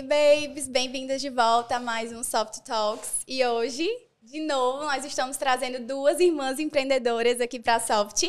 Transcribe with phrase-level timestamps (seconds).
[0.00, 3.20] Hey babies, bem-vindas de volta a mais um Soft Talks.
[3.28, 3.86] E hoje,
[4.22, 8.22] de novo, nós estamos trazendo duas irmãs empreendedoras aqui para a Soft.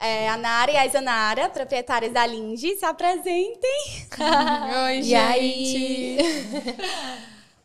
[0.00, 4.08] É, a Nara e a Isanara, proprietárias da Lindy, se apresentem.
[4.86, 5.14] Oi, E gente.
[5.14, 6.18] aí?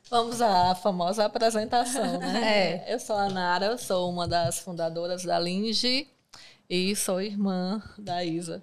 [0.09, 2.84] Vamos à famosa apresentação, né?
[2.86, 2.93] É.
[2.93, 6.05] Eu sou a Nara, eu sou uma das fundadoras da Linge
[6.70, 8.61] e sou irmã da Isa.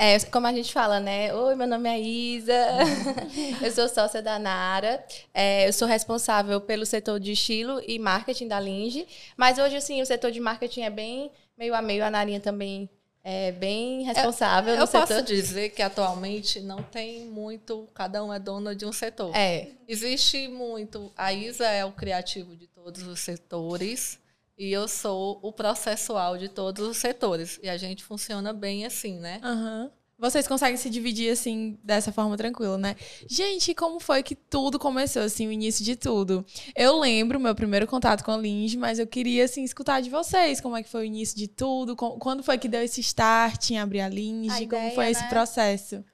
[0.00, 1.34] É, como a gente fala, né?
[1.34, 2.54] Oi, meu nome é Isa.
[3.60, 5.04] eu sou sócia da Nara.
[5.34, 9.08] É, eu sou responsável pelo setor de estilo e marketing da Linge.
[9.36, 12.04] Mas hoje, assim, o setor de marketing é bem meio a meio.
[12.04, 12.88] A Narinha também
[13.24, 18.38] é bem responsável Eu no posso dizer que atualmente não tem muito, cada um é
[18.38, 19.34] dona de um setor.
[19.34, 21.12] É, Existe muito.
[21.16, 24.16] A Isa é o criativo de todos os setores
[24.58, 27.60] e eu sou o processual de todos os setores.
[27.62, 29.40] E a gente funciona bem assim, né?
[29.42, 29.90] Aham.
[30.20, 32.96] Vocês conseguem se dividir assim, dessa forma tranquila, né?
[33.28, 36.44] Gente, como foi que tudo começou, assim, o início de tudo?
[36.74, 40.60] Eu lembro meu primeiro contato com a Linge, mas eu queria, assim, escutar de vocês
[40.60, 43.78] como é que foi o início de tudo, quando foi que deu esse start em
[43.78, 45.28] abrir a Linge, A como ideia, foi esse né?
[45.28, 46.04] processo?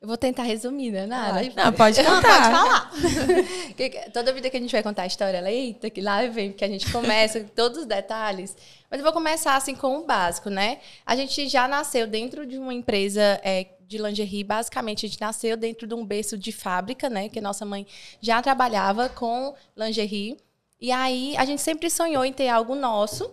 [0.00, 1.42] Eu vou tentar resumir, né, Nara?
[1.54, 2.40] Não, pode Não, contar.
[2.40, 2.90] pode falar.
[4.14, 6.64] Toda vida que a gente vai contar a história, ela, eita, que lá vem, porque
[6.64, 8.56] a gente começa com todos os detalhes.
[8.90, 10.78] Mas eu vou começar assim com o básico, né?
[11.04, 15.54] A gente já nasceu dentro de uma empresa é, de lingerie, basicamente a gente nasceu
[15.54, 17.28] dentro de um berço de fábrica, né?
[17.28, 17.86] Que nossa mãe
[18.22, 20.38] já trabalhava com lingerie.
[20.80, 23.30] E aí a gente sempre sonhou em ter algo nosso.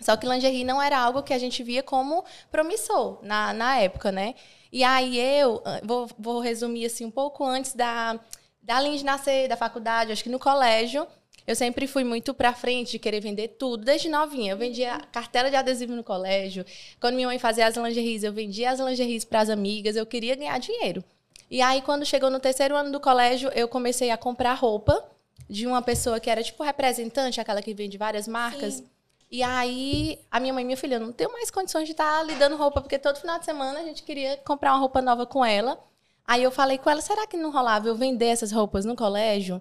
[0.00, 4.10] Só que lingerie não era algo que a gente via como promissor na, na época,
[4.10, 4.34] né?
[4.74, 8.18] E aí eu ah, vou, vou resumir assim um pouco antes da,
[8.60, 11.06] da Linge nascer, da faculdade, acho que no colégio.
[11.46, 14.52] Eu sempre fui muito pra frente de querer vender tudo, desde novinha.
[14.52, 16.66] Eu vendia cartela de adesivo no colégio.
[16.98, 19.94] Quando minha mãe fazia as lingeries, eu vendia as lingeries para as amigas.
[19.94, 21.04] Eu queria ganhar dinheiro.
[21.48, 25.04] E aí, quando chegou no terceiro ano do colégio, eu comecei a comprar roupa
[25.48, 28.74] de uma pessoa que era tipo representante, aquela que vende várias marcas.
[28.74, 28.86] Sim.
[29.34, 32.36] E aí, a minha mãe, minha filha, eu não tenho mais condições de estar lhe
[32.36, 35.44] dando roupa, porque todo final de semana a gente queria comprar uma roupa nova com
[35.44, 35.76] ela.
[36.24, 39.60] Aí eu falei com ela, será que não rolava eu vender essas roupas no colégio?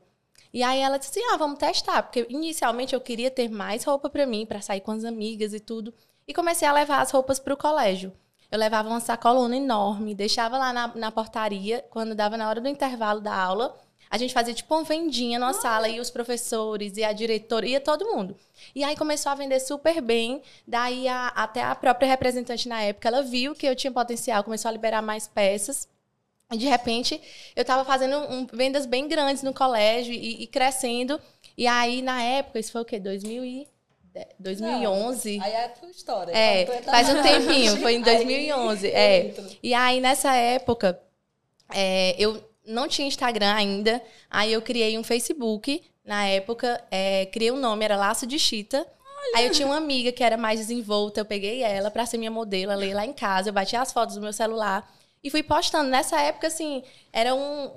[0.53, 4.27] E aí ela disse, ah, vamos testar, porque inicialmente eu queria ter mais roupa para
[4.27, 5.91] mim, para sair com as amigas e tudo.
[6.27, 8.13] E comecei a levar as roupas para o colégio.
[8.51, 12.69] Eu levava uma sacolona enorme, deixava lá na, na portaria, quando dava na hora do
[12.69, 13.75] intervalo da aula,
[14.13, 17.79] a gente fazia tipo uma vendinha na sala, e os professores, e a diretora, ia
[17.81, 18.37] todo mundo.
[18.75, 20.39] E aí começou a vender super bem.
[20.67, 24.69] Daí a- até a própria representante na época, ela viu que eu tinha potencial, começou
[24.69, 25.87] a liberar mais peças.
[26.51, 27.19] E de repente,
[27.55, 31.19] eu estava fazendo um- vendas bem grandes no colégio e, e crescendo.
[31.57, 32.99] E aí, na época, isso foi o quê?
[32.99, 33.67] 2000 e...
[34.39, 35.39] 2011?
[35.41, 36.31] Aí é a tua história.
[36.37, 39.33] É, Quando tu entra faz um tempinho, foi em aí 2011, eu é.
[39.63, 41.01] E aí, nessa época,
[41.73, 44.01] é, eu não tinha Instagram ainda.
[44.29, 45.83] Aí eu criei um Facebook.
[46.03, 48.85] Na época, é, criei um nome, era Laço de Chita.
[49.35, 52.29] Aí eu tinha uma amiga que era mais desenvolta, eu peguei ela pra ser minha
[52.29, 54.87] modelo, ela ia lá em casa, eu bati as fotos do meu celular
[55.23, 55.89] e fui postando.
[55.89, 57.71] Nessa época, assim, era um.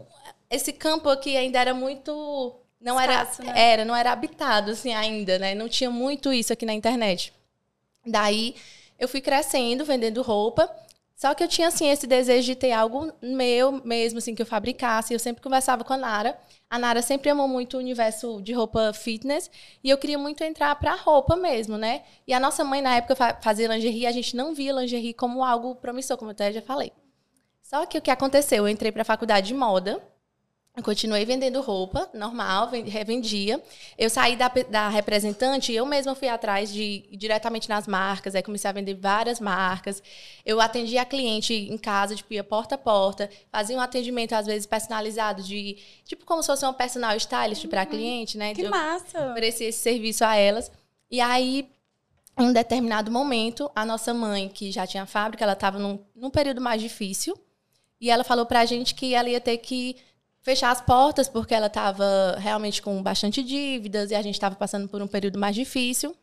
[0.50, 2.60] Esse campo aqui ainda era muito.
[2.80, 3.52] Não Escasso, era.
[3.52, 3.60] né?
[3.72, 5.54] Era, não era habitado, assim, ainda, né?
[5.54, 7.32] Não tinha muito isso aqui na internet.
[8.04, 8.54] Daí
[8.98, 10.68] eu fui crescendo, vendendo roupa.
[11.16, 14.46] Só que eu tinha, assim, esse desejo de ter algo meu mesmo, assim, que eu
[14.46, 15.14] fabricasse.
[15.14, 16.38] Eu sempre conversava com a Nara.
[16.68, 19.50] A Nara sempre amou muito o universo de roupa fitness.
[19.82, 22.02] E eu queria muito entrar pra roupa mesmo, né?
[22.26, 24.06] E a nossa mãe, na época, fa- fazia lingerie.
[24.06, 26.92] A gente não via lingerie como algo promissor, como eu até já falei.
[27.62, 28.58] Só que o que aconteceu?
[28.64, 30.00] Eu entrei pra faculdade de moda.
[30.76, 33.62] Eu continuei vendendo roupa, normal, ven- revendia.
[33.96, 38.34] Eu saí da, da representante e eu mesma fui atrás de ir diretamente nas marcas,
[38.34, 40.02] aí comecei a vender várias marcas.
[40.44, 44.44] Eu atendia a cliente em casa, tipo, ia porta a porta, fazia um atendimento, às
[44.44, 48.52] vezes, personalizado, de tipo como se fosse uma personal stylist para cliente, né?
[48.54, 49.30] Que Eu massa.
[49.30, 50.70] oferecia esse serviço a elas.
[51.10, 51.70] E aí,
[52.38, 56.28] em um determinado momento, a nossa mãe, que já tinha fábrica, ela estava num, num
[56.28, 57.34] período mais difícil.
[57.98, 59.96] E ela falou pra gente que ela ia ter que
[60.46, 64.86] fechar as portas, porque ela estava realmente com bastante dívidas e a gente estava passando
[64.88, 66.14] por um período mais difícil.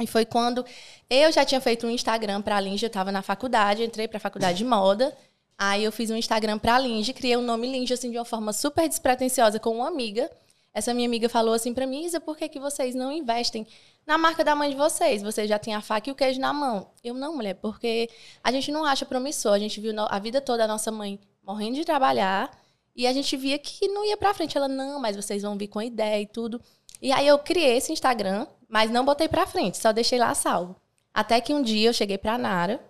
[0.00, 0.64] E foi quando
[1.10, 4.16] eu já tinha feito um Instagram para a Linge, eu estava na faculdade, entrei para
[4.16, 5.14] a faculdade de moda.
[5.58, 8.24] Aí eu fiz um Instagram para a Linge, criei o nome Linge assim de uma
[8.24, 10.30] forma super despretensiosa com uma amiga.
[10.72, 13.66] Essa minha amiga falou assim para mim, Isa, por que, que vocês não investem
[14.06, 15.20] na marca da mãe de vocês?
[15.20, 16.92] Vocês já têm a faca e o queijo na mão.
[17.04, 18.08] Eu não, mulher, porque
[18.42, 19.52] a gente não acha promissor.
[19.52, 22.58] A gente viu a vida toda a nossa mãe morrendo de trabalhar
[22.94, 24.56] e a gente via que não ia pra frente.
[24.56, 26.60] Ela, não, mas vocês vão vir com ideia e tudo.
[27.00, 30.76] E aí eu criei esse Instagram, mas não botei pra frente, só deixei lá salvo.
[31.12, 32.80] Até que um dia eu cheguei pra Nara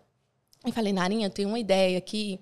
[0.67, 2.41] e falei, Narinha, eu tenho uma ideia aqui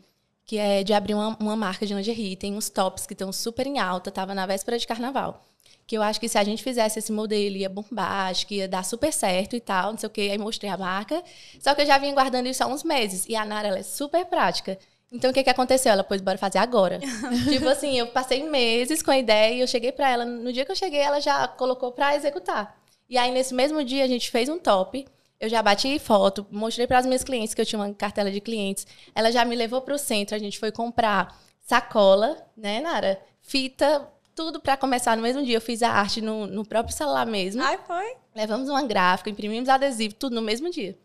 [0.49, 2.35] que é de abrir uma, uma marca de lingerie.
[2.35, 5.45] Tem uns tops que estão super em alta, tava na véspera de carnaval.
[5.87, 8.69] Que eu acho que se a gente fizesse esse modelo, ia bombar, acho que ia
[8.69, 10.29] dar super certo e tal, não sei o quê.
[10.33, 11.23] Aí mostrei a marca.
[11.61, 13.27] Só que eu já vinha guardando isso há uns meses.
[13.29, 14.79] E a Nara, ela é super prática.
[15.11, 15.93] Então, o que, que aconteceu?
[15.93, 17.01] Ela pôs, bora fazer agora.
[17.49, 20.25] tipo assim, eu passei meses com a ideia e eu cheguei pra ela.
[20.25, 22.79] No dia que eu cheguei, ela já colocou pra executar.
[23.09, 25.07] E aí, nesse mesmo dia, a gente fez um top.
[25.41, 28.41] Eu já bati foto, mostrei para as minhas clientes que eu tinha uma cartela de
[28.41, 28.87] clientes.
[29.15, 33.21] Ela já me levou para o centro, a gente foi comprar sacola, né, Nara?
[33.41, 35.57] Fita, tudo para começar no mesmo dia.
[35.57, 37.63] Eu fiz a arte no, no próprio celular mesmo.
[37.63, 38.17] Ai, foi?
[38.35, 40.99] Levamos uma gráfica, imprimimos adesivo, tudo no mesmo dia.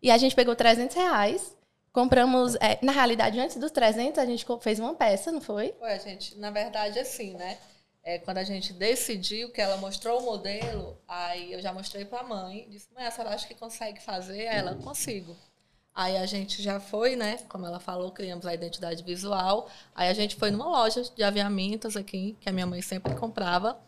[0.00, 1.56] E a gente pegou 300 reais,
[1.92, 2.54] compramos...
[2.56, 5.74] É, na realidade, antes dos 300, a gente fez uma peça, não foi?
[5.78, 6.36] Foi, gente.
[6.38, 7.58] Na verdade, assim, né?
[8.02, 12.20] É, quando a gente decidiu que ela mostrou o modelo, aí eu já mostrei para
[12.20, 14.48] a mãe, disse, mãe, a senhora acha que consegue fazer?
[14.48, 15.36] Aí ela, consigo.
[15.94, 17.38] Aí a gente já foi, né?
[17.48, 19.68] Como ela falou, criamos a identidade visual.
[19.94, 23.78] Aí a gente foi numa loja de aviamentos aqui, que a minha mãe sempre comprava.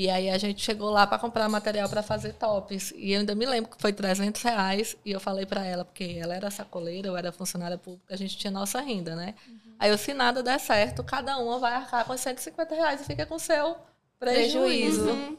[0.00, 2.90] E aí a gente chegou lá para comprar material para fazer tops.
[2.96, 4.96] E eu ainda me lembro que foi 300 reais.
[5.04, 8.34] E eu falei para ela, porque ela era sacoleira, eu era funcionária pública, a gente
[8.38, 9.34] tinha nossa renda, né?
[9.46, 9.74] Uhum.
[9.78, 13.26] Aí eu, se nada der certo, cada uma vai arcar com 150 reais e fica
[13.26, 13.76] com seu
[14.18, 15.10] prejuízo.
[15.10, 15.36] Uhum.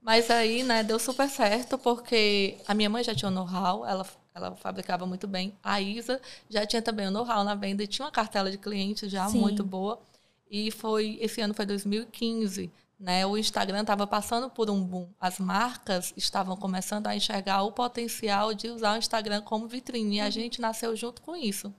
[0.00, 4.06] Mas aí, né, deu super certo, porque a minha mãe já tinha o know-how, ela,
[4.32, 5.58] ela fabricava muito bem.
[5.60, 9.10] A Isa já tinha também o know-how na venda e tinha uma cartela de clientes
[9.10, 9.40] já Sim.
[9.40, 9.98] muito boa.
[10.48, 12.70] E foi, esse ano foi 2015.
[12.98, 13.26] Né?
[13.26, 15.08] O Instagram estava passando por um boom.
[15.20, 20.16] As marcas estavam começando a enxergar o potencial de usar o Instagram como vitrine.
[20.16, 20.30] E a uhum.
[20.30, 21.74] gente nasceu junto com isso.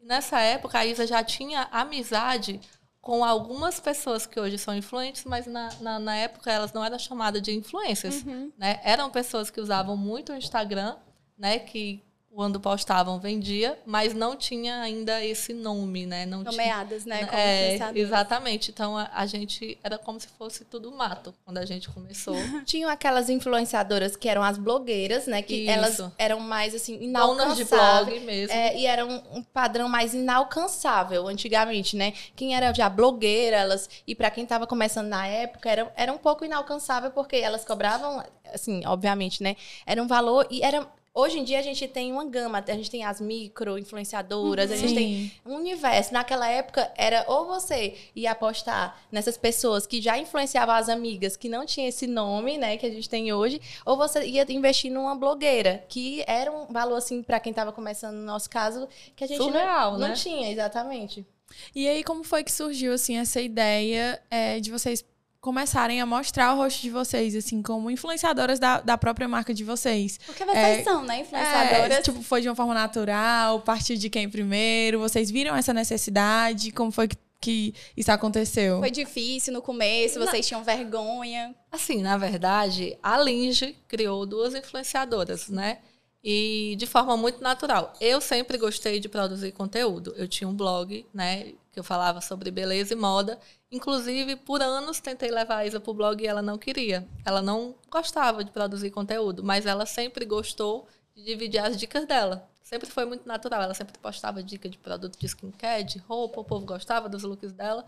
[0.00, 2.60] E nessa época, a Isa já tinha amizade
[3.00, 6.98] com algumas pessoas que hoje são influentes, mas na, na, na época elas não eram
[6.98, 8.22] chamadas de influências.
[8.22, 8.52] Uhum.
[8.56, 8.80] Né?
[8.84, 10.96] Eram pessoas que usavam muito o Instagram,
[11.36, 11.58] né?
[11.58, 16.24] que quando postavam vendia, mas não tinha ainda esse nome, né?
[16.24, 17.26] Não Nomeadas, tinha, né?
[17.26, 18.70] Como é, exatamente.
[18.70, 22.36] Então a, a, gente era como se fosse tudo mato quando a gente começou.
[22.64, 25.42] Tinham aquelas influenciadoras que eram as blogueiras, né?
[25.42, 25.70] Que Isso.
[25.70, 27.56] elas eram mais assim inalcançáveis.
[27.58, 28.54] de blog mesmo.
[28.54, 32.14] É, e era um, um, padrão mais inalcançável antigamente, né?
[32.36, 36.18] Quem era já blogueira, elas e para quem estava começando na época era, era um
[36.18, 38.22] pouco inalcançável porque elas cobravam
[38.52, 39.56] assim, obviamente, né?
[39.84, 42.88] Era um valor e era Hoje em dia a gente tem uma gama, a gente
[42.88, 44.76] tem as micro influenciadoras, uhum.
[44.76, 46.12] a gente tem um universo.
[46.14, 51.48] Naquela época era ou você ia apostar nessas pessoas que já influenciavam as amigas, que
[51.48, 55.16] não tinha esse nome, né, que a gente tem hoje, ou você ia investir numa
[55.16, 59.26] blogueira, que era um valor assim para quem estava começando no nosso caso, que a
[59.26, 60.08] gente Surreal, não, né?
[60.08, 61.26] não tinha, exatamente.
[61.74, 65.04] E aí como foi que surgiu assim essa ideia é, de vocês
[65.40, 69.64] começarem a mostrar o rosto de vocês, assim, como influenciadoras da, da própria marca de
[69.64, 70.18] vocês.
[70.26, 71.98] Porque vocês é, são, né, influenciadoras.
[71.98, 76.70] É, tipo, foi de uma forma natural, partir de quem primeiro, vocês viram essa necessidade,
[76.72, 78.78] como foi que, que isso aconteceu?
[78.80, 81.54] Foi difícil no começo, vocês tinham vergonha?
[81.72, 85.78] Assim, na verdade, a Linge criou duas influenciadoras, né?
[86.22, 87.94] E de forma muito natural.
[87.98, 90.12] Eu sempre gostei de produzir conteúdo.
[90.18, 93.38] Eu tinha um blog, né, que eu falava sobre beleza e moda,
[93.72, 97.06] Inclusive, por anos tentei levar a Isa para o blog e ela não queria.
[97.24, 102.48] Ela não gostava de produzir conteúdo, mas ela sempre gostou de dividir as dicas dela.
[102.60, 103.62] Sempre foi muito natural.
[103.62, 107.52] Ela sempre postava dica de produto de skincare, de roupa, o povo gostava dos looks
[107.52, 107.84] dela.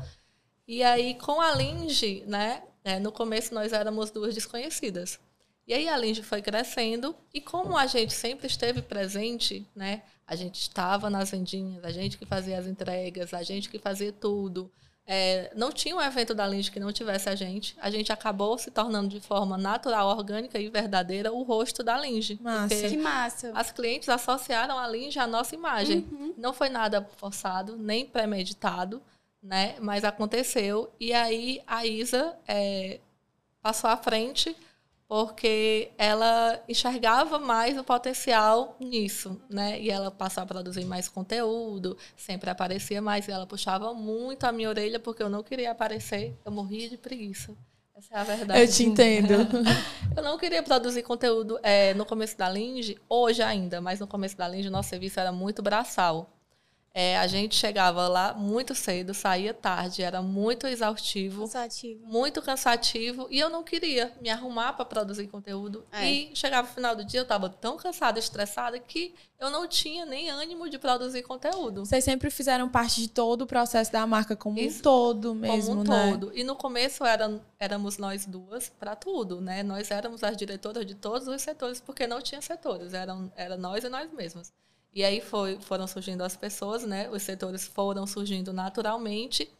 [0.68, 2.62] E aí, com a Linge, né?
[2.84, 5.18] É, no começo nós éramos duas desconhecidas.
[5.66, 10.02] E aí a Linge foi crescendo e como a gente sempre esteve presente, né?
[10.26, 14.12] A gente estava nas vendinhas, a gente que fazia as entregas, a gente que fazia
[14.12, 14.70] tudo.
[15.04, 17.76] É, não tinha um evento da Linge que não tivesse a gente.
[17.80, 22.38] A gente acabou se tornando de forma natural, orgânica e verdadeira o rosto da Linge.
[22.40, 22.88] Massa.
[22.88, 23.52] Que massa.
[23.54, 26.06] As clientes associaram a Linge à nossa imagem.
[26.10, 26.34] Uhum.
[26.36, 29.02] Não foi nada forçado, nem premeditado,
[29.42, 29.74] né?
[29.80, 30.92] Mas aconteceu.
[31.00, 33.00] E aí a Isa é,
[33.60, 34.56] passou à frente
[35.12, 39.78] porque ela enxergava mais o potencial nisso, né?
[39.78, 44.52] E ela passou a produzir mais conteúdo, sempre aparecia mais, e ela puxava muito a
[44.52, 47.54] minha orelha porque eu não queria aparecer, eu morria de preguiça.
[47.94, 48.60] Essa é a verdade.
[48.62, 49.34] Eu te entendo.
[50.16, 54.34] eu não queria produzir conteúdo é, no começo da Linge, hoje ainda, mas no começo
[54.38, 56.31] da Linge nosso serviço era muito braçal.
[56.94, 62.06] É, a gente chegava lá muito cedo, saía tarde, era muito exaustivo, cansativo.
[62.06, 65.86] muito cansativo, e eu não queria me arrumar para produzir conteúdo.
[65.90, 66.10] É.
[66.10, 70.04] E chegava no final do dia, eu estava tão cansada, estressada, que eu não tinha
[70.04, 71.84] nem ânimo de produzir conteúdo.
[71.84, 75.68] Vocês sempre fizeram parte de todo o processo da marca como Isso, um todo mesmo,
[75.68, 76.10] como um né?
[76.10, 76.30] todo.
[76.36, 79.62] E no começo era, éramos nós duas para tudo, né?
[79.62, 83.82] Nós éramos as diretoras de todos os setores, porque não tinha setores, eram era nós
[83.82, 84.52] e nós mesmas.
[84.94, 87.08] E aí foi, foram surgindo as pessoas, né?
[87.10, 89.50] Os setores foram surgindo naturalmente.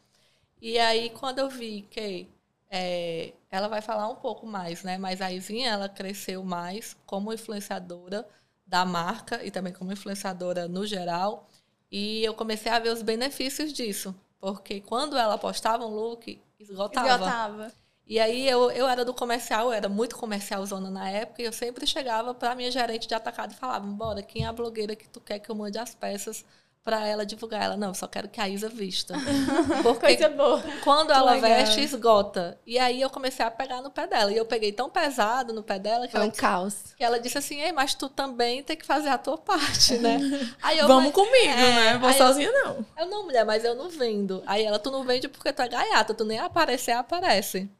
[0.61, 2.27] E aí, quando eu vi que
[2.69, 4.97] é, ela vai falar um pouco mais, né?
[4.97, 8.27] Mas a Izinha, ela cresceu mais como influenciadora
[8.65, 11.47] da marca e também como influenciadora no geral.
[11.91, 14.15] E eu comecei a ver os benefícios disso.
[14.39, 17.07] Porque quando ela postava um look, esgotava.
[17.09, 17.71] Esgotava.
[18.05, 21.45] E aí eu, eu era do comercial, eu era muito comercial zona na época, e
[21.45, 24.95] eu sempre chegava para minha gerente de atacado e falava, bora, quem é a blogueira
[24.95, 26.43] que tu quer que eu mande as peças
[26.83, 27.63] para ela divulgar?
[27.63, 29.15] Ela, não, eu só quero que a Isa vista.
[29.81, 30.61] Porque Coisa boa.
[30.83, 31.49] quando ela legal.
[31.49, 32.59] veste, esgota.
[32.67, 34.29] E aí eu comecei a pegar no pé dela.
[34.33, 36.93] E eu peguei tão pesado no pé dela que Foi ela um disse, caos.
[36.97, 40.19] Que ela disse assim, Ei, mas tu também tem que fazer a tua parte, né?
[40.61, 41.97] Aí eu, Vamos mas, comigo, é, né?
[41.99, 42.85] Vou sozinha, eu, não.
[42.99, 44.43] Eu não, mulher, mas eu não vendo.
[44.45, 47.71] Aí ela, tu não vende porque tu é gaiata, tu nem aparecer, aparece.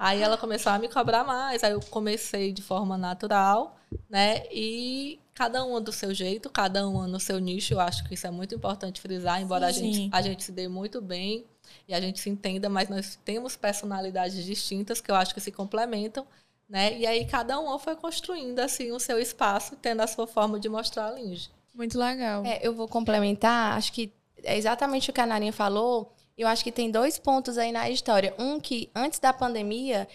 [0.00, 3.76] Aí ela começou a me cobrar mais, aí eu comecei de forma natural,
[4.08, 4.44] né?
[4.50, 8.26] E cada uma do seu jeito, cada uma no seu nicho, eu acho que isso
[8.26, 11.44] é muito importante frisar, embora a gente, a gente se dê muito bem
[11.86, 15.52] e a gente se entenda, mas nós temos personalidades distintas que eu acho que se
[15.52, 16.26] complementam,
[16.66, 16.96] né?
[16.96, 20.70] E aí cada uma foi construindo assim o seu espaço, tendo a sua forma de
[20.70, 21.50] mostrar a linge.
[21.74, 22.42] Muito legal.
[22.46, 24.10] É, eu vou complementar, acho que
[24.42, 27.90] é exatamente o que a Narinha falou eu acho que tem dois pontos aí na
[27.90, 28.34] história.
[28.38, 30.08] Um que, antes da pandemia,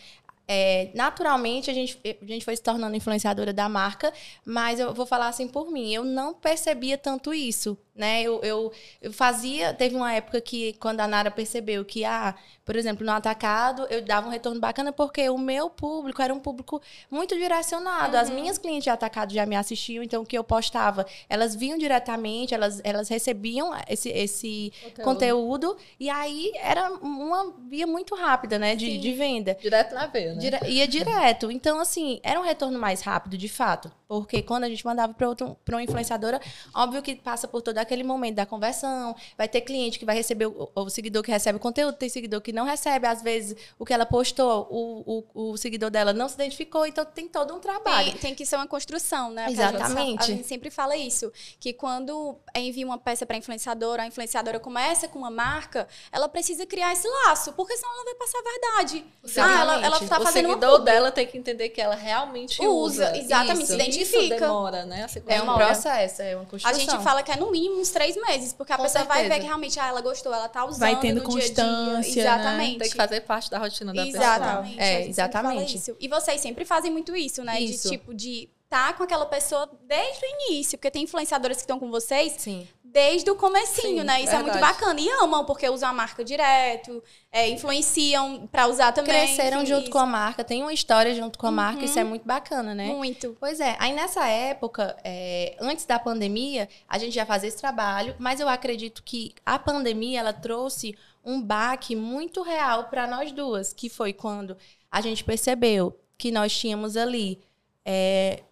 [0.48, 4.12] é, naturalmente a gente, a gente foi se tornando influenciadora da marca,
[4.46, 8.22] mas eu vou falar assim por mim, eu não percebia tanto isso né?
[8.22, 8.72] Eu, eu,
[9.02, 12.36] eu, fazia, teve uma época que quando a Nara percebeu que, ah,
[12.66, 16.40] por exemplo, no atacado, eu dava um retorno bacana porque o meu público era um
[16.40, 18.16] público muito direcionado.
[18.16, 18.22] Uhum.
[18.22, 21.78] As minhas clientes de atacado já me assistiam, então o que eu postava, elas viam
[21.78, 25.04] diretamente, elas, elas recebiam esse, esse conteúdo.
[25.04, 29.58] conteúdo e aí era uma via muito rápida, né, de, de venda.
[29.62, 30.40] Direto na veia, né?
[30.40, 31.50] Dire, ia direto.
[31.50, 33.90] Então, assim, era um retorno mais rápido, de fato.
[34.08, 36.40] Porque quando a gente mandava para uma influenciadora,
[36.74, 39.16] óbvio que passa por toda aquele momento da conversão.
[39.38, 42.42] Vai ter cliente que vai receber, o, o, seguidor que recebe o conteúdo, tem seguidor
[42.42, 43.08] que não recebe.
[43.08, 46.86] Às vezes, o que ela postou, o, o, o seguidor dela não se identificou.
[46.86, 48.12] Então, tem todo um trabalho.
[48.12, 49.48] Tem, tem que ser uma construção, né?
[49.50, 50.24] Exatamente.
[50.24, 51.32] A gente, sempre fala isso.
[51.60, 56.66] Que quando envia uma peça para influenciadora, a influenciadora começa com uma marca, ela precisa
[56.66, 57.54] criar esse laço.
[57.54, 59.06] Porque senão ela vai passar a verdade.
[59.38, 62.62] Ah, ela, ela tá o fazendo o seguidor dela tem que entender que ela realmente
[62.62, 63.10] usa.
[63.10, 63.18] usa.
[63.18, 63.68] Exatamente, isso.
[63.68, 64.36] se identifica.
[64.36, 65.08] Isso demora, né?
[65.28, 66.70] É um processo, é uma construção.
[66.70, 69.20] A gente fala que é no mínimo uns três meses, porque a Com pessoa certeza.
[69.20, 72.36] vai ver que realmente ah, ela gostou, ela tá usando Vai tendo constância, dia -dia.
[72.36, 72.74] Exatamente.
[72.74, 72.80] Né?
[72.80, 74.76] Tem que fazer parte da rotina da exatamente.
[74.76, 74.88] pessoa.
[74.88, 75.96] É, exatamente.
[76.00, 77.60] E vocês sempre fazem muito isso, né?
[77.60, 77.84] Isso.
[77.84, 81.80] De tipo de tá com aquela pessoa desde o início, porque tem influenciadoras que estão
[81.80, 82.68] com vocês Sim.
[82.84, 84.22] desde o comecinho, Sim, né?
[84.22, 84.50] Isso verdade.
[84.50, 85.00] é muito bacana.
[85.00, 87.02] E amam, porque usam a marca direto,
[87.32, 89.14] é, influenciam para usar também.
[89.14, 89.92] Cresceram enfim, junto isso.
[89.92, 91.56] com a marca, tem uma história junto com a uhum.
[91.56, 92.88] marca, isso é muito bacana, né?
[92.88, 93.38] Muito.
[93.40, 93.78] Pois é.
[93.80, 98.50] Aí nessa época, é, antes da pandemia, a gente já fazia esse trabalho, mas eu
[98.50, 104.12] acredito que a pandemia, ela trouxe um baque muito real para nós duas, que foi
[104.12, 104.58] quando
[104.92, 107.40] a gente percebeu que nós tínhamos ali
[107.86, 108.44] é,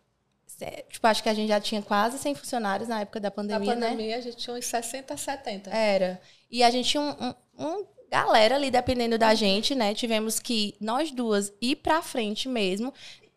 [0.89, 3.81] Tipo, acho que a gente já tinha quase 100 funcionários na época da pandemia, né?
[3.81, 4.17] Na pandemia, né?
[4.17, 5.69] a gente tinha uns 60, 70.
[5.69, 6.21] Era.
[6.49, 9.93] E a gente tinha um, um, um galera ali dependendo da gente, né?
[9.95, 12.93] Tivemos que nós duas ir pra frente mesmo,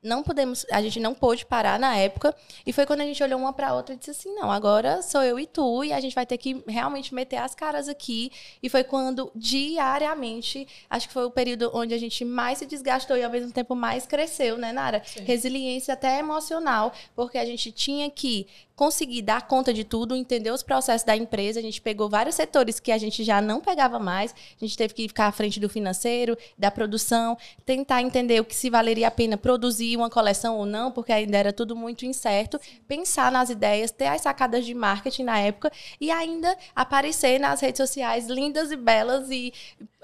[0.07, 2.35] não podemos, a gente não pôde parar na época.
[2.65, 5.23] E foi quando a gente olhou uma para outra e disse assim: não, agora sou
[5.23, 8.31] eu e tu, e a gente vai ter que realmente meter as caras aqui.
[8.63, 13.17] E foi quando, diariamente, acho que foi o período onde a gente mais se desgastou
[13.17, 15.03] e ao mesmo tempo mais cresceu, né, Nara?
[15.05, 15.25] Sim.
[15.25, 18.47] Resiliência até emocional, porque a gente tinha que
[18.77, 21.59] conseguir dar conta de tudo, entender os processos da empresa.
[21.59, 24.33] A gente pegou vários setores que a gente já não pegava mais.
[24.33, 28.55] A gente teve que ficar à frente do financeiro, da produção, tentar entender o que
[28.55, 32.61] se valeria a pena produzir uma coleção ou não, porque ainda era tudo muito incerto.
[32.87, 37.79] Pensar nas ideias, ter as sacadas de marketing na época e ainda aparecer nas redes
[37.79, 39.55] sociais lindas e belas e,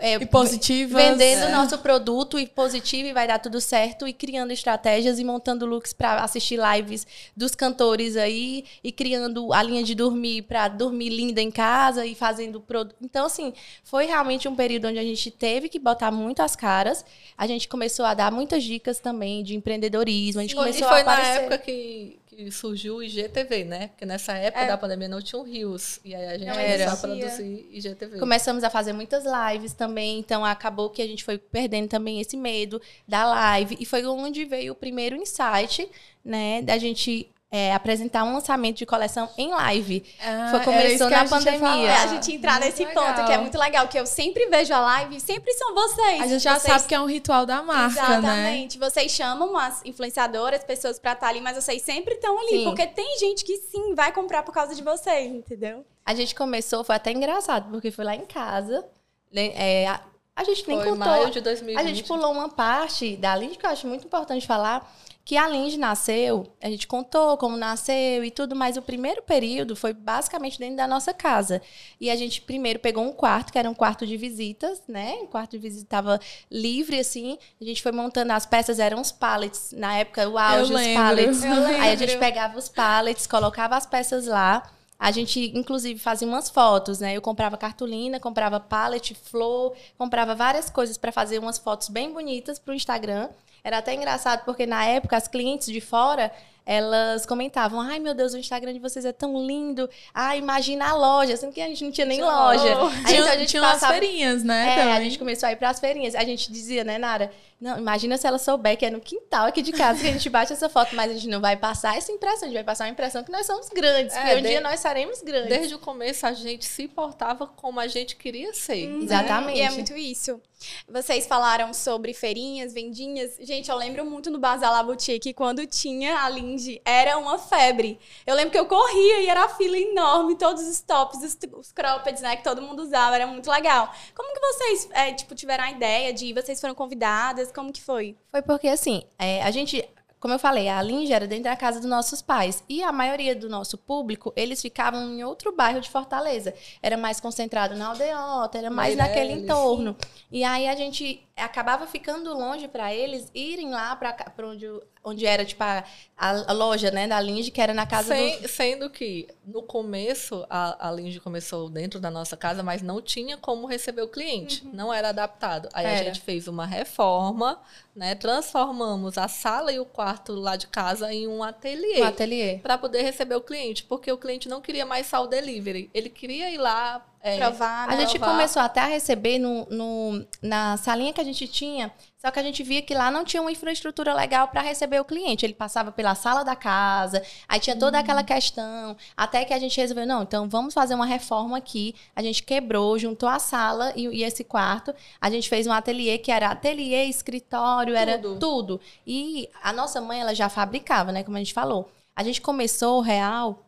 [0.02, 1.00] é, e positivas.
[1.00, 1.52] Vendendo o é.
[1.52, 5.92] nosso produto e positivo e vai dar tudo certo e criando estratégias e montando looks
[5.92, 7.06] para assistir lives
[7.36, 12.16] dos cantores aí e criando a linha de dormir para dormir linda em casa e
[12.16, 12.96] fazendo produto.
[13.00, 13.52] Então, assim,
[13.84, 17.04] foi realmente um período onde a gente teve que botar muito as caras.
[17.38, 20.40] A gente começou a dar muitas dicas também de empreendedorismo.
[20.40, 21.28] A gente Sim, começou e foi a aparecer...
[21.28, 23.88] na época que que surgiu o IGTV, né?
[23.88, 24.68] Porque nessa época é.
[24.68, 26.00] da pandemia não tinha o Rios.
[26.02, 28.18] E aí a gente começou a produzir IGTV.
[28.18, 32.36] Começamos a fazer muitas lives também, então acabou que a gente foi perdendo também esse
[32.36, 33.76] medo da live.
[33.78, 35.88] E foi onde veio o primeiro insight,
[36.24, 36.62] né?
[36.62, 40.02] Da gente é, apresentar um lançamento de coleção em live.
[40.24, 41.90] Ah, Foi- começou na a pandemia.
[41.90, 43.04] É, a gente entrar Muito nesse legal.
[43.14, 46.22] ponto, que é muito legal, que eu sempre vejo a live, sempre são vocês.
[46.22, 48.18] A gente já Vocês- sabe que é um ritual da marca, né?
[48.18, 48.78] Exatamente.
[48.78, 52.48] Vocês chamam as influenciadoras, pessoas pra estar ali, mas vocês sempre estão ali.
[52.60, 52.64] Sim.
[52.64, 55.84] Porque tem gente que sim vai comprar por causa de vocês, entendeu?
[56.06, 58.82] A gente começou, foi até engraçado, porque foi lá em casa.
[59.30, 60.00] né, é, a,
[60.36, 61.06] a gente nem Foi contou.
[61.06, 61.78] maio de 2020.
[61.78, 64.90] A gente pulou uma parte da Lindy que eu acho muito importante falar,
[65.24, 69.76] que a Lindy nasceu, a gente contou como nasceu e tudo, mas o primeiro período
[69.76, 71.62] foi basicamente dentro da nossa casa.
[72.00, 75.14] E a gente primeiro pegou um quarto, que era um quarto de visitas, né?
[75.22, 77.38] Um quarto de visita tava livre, assim.
[77.60, 79.72] A gente foi montando as peças, eram os pallets.
[79.72, 81.44] Na época, o auge, os pallets.
[81.44, 84.68] Aí a gente pegava os pallets, colocava as peças lá.
[84.98, 87.16] A gente, inclusive, fazia umas fotos, né?
[87.16, 92.58] Eu comprava cartolina, comprava pallet, flor, comprava várias coisas para fazer umas fotos bem bonitas
[92.58, 93.28] pro Instagram.
[93.64, 96.32] Era até engraçado, porque na época as clientes de fora,
[96.66, 99.88] elas comentavam: ai meu Deus, o Instagram de vocês é tão lindo.
[100.12, 102.62] Ah, imagina a loja, sendo que a gente não tinha nem loja.
[102.64, 104.72] Aí, Tinha, então, a gente tinha passava- feirinhas, né?
[104.72, 104.92] é, também.
[104.96, 106.16] a gente começou a ir pras feirinhas.
[106.16, 107.30] A gente dizia, né, Nara?
[107.62, 110.28] Não, imagina se ela souber que é no quintal aqui de casa que a gente
[110.28, 112.84] bate essa foto, mas a gente não vai passar essa impressão, a gente vai passar
[112.84, 115.48] uma impressão que nós somos grandes, É, que um de- dia nós seremos grandes.
[115.48, 118.88] Desde o começo a gente se portava como a gente queria ser.
[118.88, 119.02] Uhum.
[119.02, 119.58] Exatamente.
[119.58, 120.40] E é muito isso.
[120.88, 123.36] Vocês falaram sobre feirinhas, vendinhas.
[123.40, 127.98] Gente, eu lembro muito no Bazar La Boutique, quando tinha a Lindy, era uma febre.
[128.24, 131.72] Eu lembro que eu corria e era a fila enorme, todos os tops, os, os
[131.72, 133.92] croppeds, né, que todo mundo usava, era muito legal.
[134.14, 136.32] Como que vocês, é, tipo, tiveram a ideia de ir?
[136.32, 137.50] Vocês foram convidadas?
[137.52, 138.16] Como que foi?
[138.30, 139.84] Foi porque, assim, é, a gente,
[140.18, 142.62] como eu falei, a Linge era dentro da casa dos nossos pais.
[142.68, 146.54] E a maioria do nosso público, eles ficavam em outro bairro de Fortaleza.
[146.82, 149.96] Era mais concentrado na aldeota, era mais naquele entorno.
[150.30, 154.14] E aí a gente acabava ficando longe para eles irem lá para
[154.46, 154.66] onde,
[155.02, 155.84] onde era, tipo, a,
[156.16, 158.20] a loja, né, da Linge, que era na casa do...
[158.20, 163.00] Sem- Sendo que no começo a, a Lindy começou dentro da nossa casa, mas não
[163.00, 165.68] tinha como receber o cliente, não era adaptado.
[165.72, 166.04] Aí a Era.
[166.04, 167.60] gente fez uma reforma,
[167.96, 168.14] né?
[168.14, 172.00] Transformamos a sala e o quarto lá de casa em um ateliê.
[172.00, 172.58] no ateliê.
[172.58, 176.08] para poder receber o cliente, porque o cliente não queria mais só o delivery, ele
[176.10, 178.00] queria ir lá é, Provar, A né?
[178.00, 178.32] gente provar.
[178.32, 182.42] começou até a receber no, no- na salinha que a gente tinha, só que a
[182.42, 185.46] gente via que lá não tinha uma infraestrutura legal para receber o cliente.
[185.46, 189.80] Ele passava pela sala da casa, aí tinha toda aquela questão, até que a gente
[189.80, 191.94] resolveu, não, então vamos fazer uma reforma aqui.
[192.16, 194.92] A gente quebrou, juntou a sala e, e esse quarto.
[195.20, 198.38] A gente fez um ateliê que era ateliê, escritório, era Tudo.
[198.40, 198.80] tudo.
[199.06, 201.88] E a nossa mãe, ela já fabricava, né, como a gente falou.
[202.16, 203.64] A gente começou o real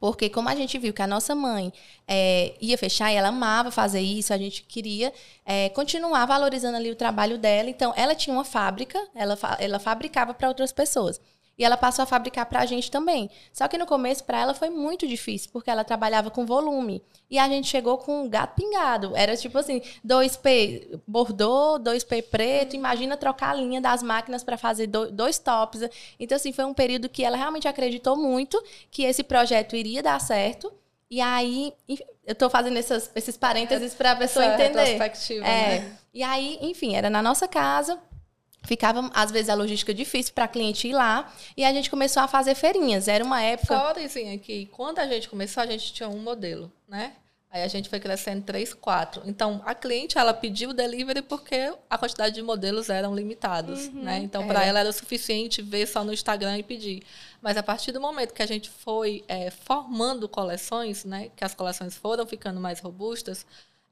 [0.00, 1.72] porque como a gente viu que a nossa mãe
[2.06, 5.12] é, ia fechar e ela amava fazer isso, a gente queria
[5.44, 7.70] é, continuar valorizando ali o trabalho dela.
[7.70, 11.20] Então, ela tinha uma fábrica, ela, ela fabricava para outras pessoas.
[11.56, 13.30] E ela passou a fabricar para a gente também.
[13.52, 17.00] Só que no começo, para ela, foi muito difícil, porque ela trabalhava com volume.
[17.30, 19.12] E a gente chegou com um gato pingado.
[19.16, 22.74] Era tipo assim, 2P bordô, 2P preto.
[22.76, 25.82] Imagina trocar a linha das máquinas para fazer do- dois tops.
[26.18, 30.20] Então, assim, foi um período que ela realmente acreditou muito que esse projeto iria dar
[30.20, 30.72] certo.
[31.10, 31.72] E aí,
[32.26, 34.98] eu tô fazendo essas- esses parênteses para a pessoa entender.
[35.44, 35.78] É.
[35.80, 35.98] né?
[36.12, 37.98] E aí, enfim, era na nossa casa.
[38.64, 41.32] Ficava, às vezes, a logística difícil para cliente ir lá.
[41.56, 43.08] E a gente começou a fazer feirinhas.
[43.08, 43.78] Era uma época.
[43.78, 47.12] Fora, assim, que quando a gente começou, a gente tinha um modelo, né?
[47.54, 49.22] Aí a gente foi crescendo três, quatro.
[49.26, 54.18] Então, a cliente, ela pediu o delivery porque a quantidade de modelos eram limitados, né?
[54.18, 54.68] Então, para era.
[54.68, 57.04] ela era suficiente ver só no Instagram e pedir.
[57.40, 61.30] Mas a partir do momento que a gente foi é, formando coleções, né?
[61.36, 63.46] Que as coleções foram ficando mais robustas,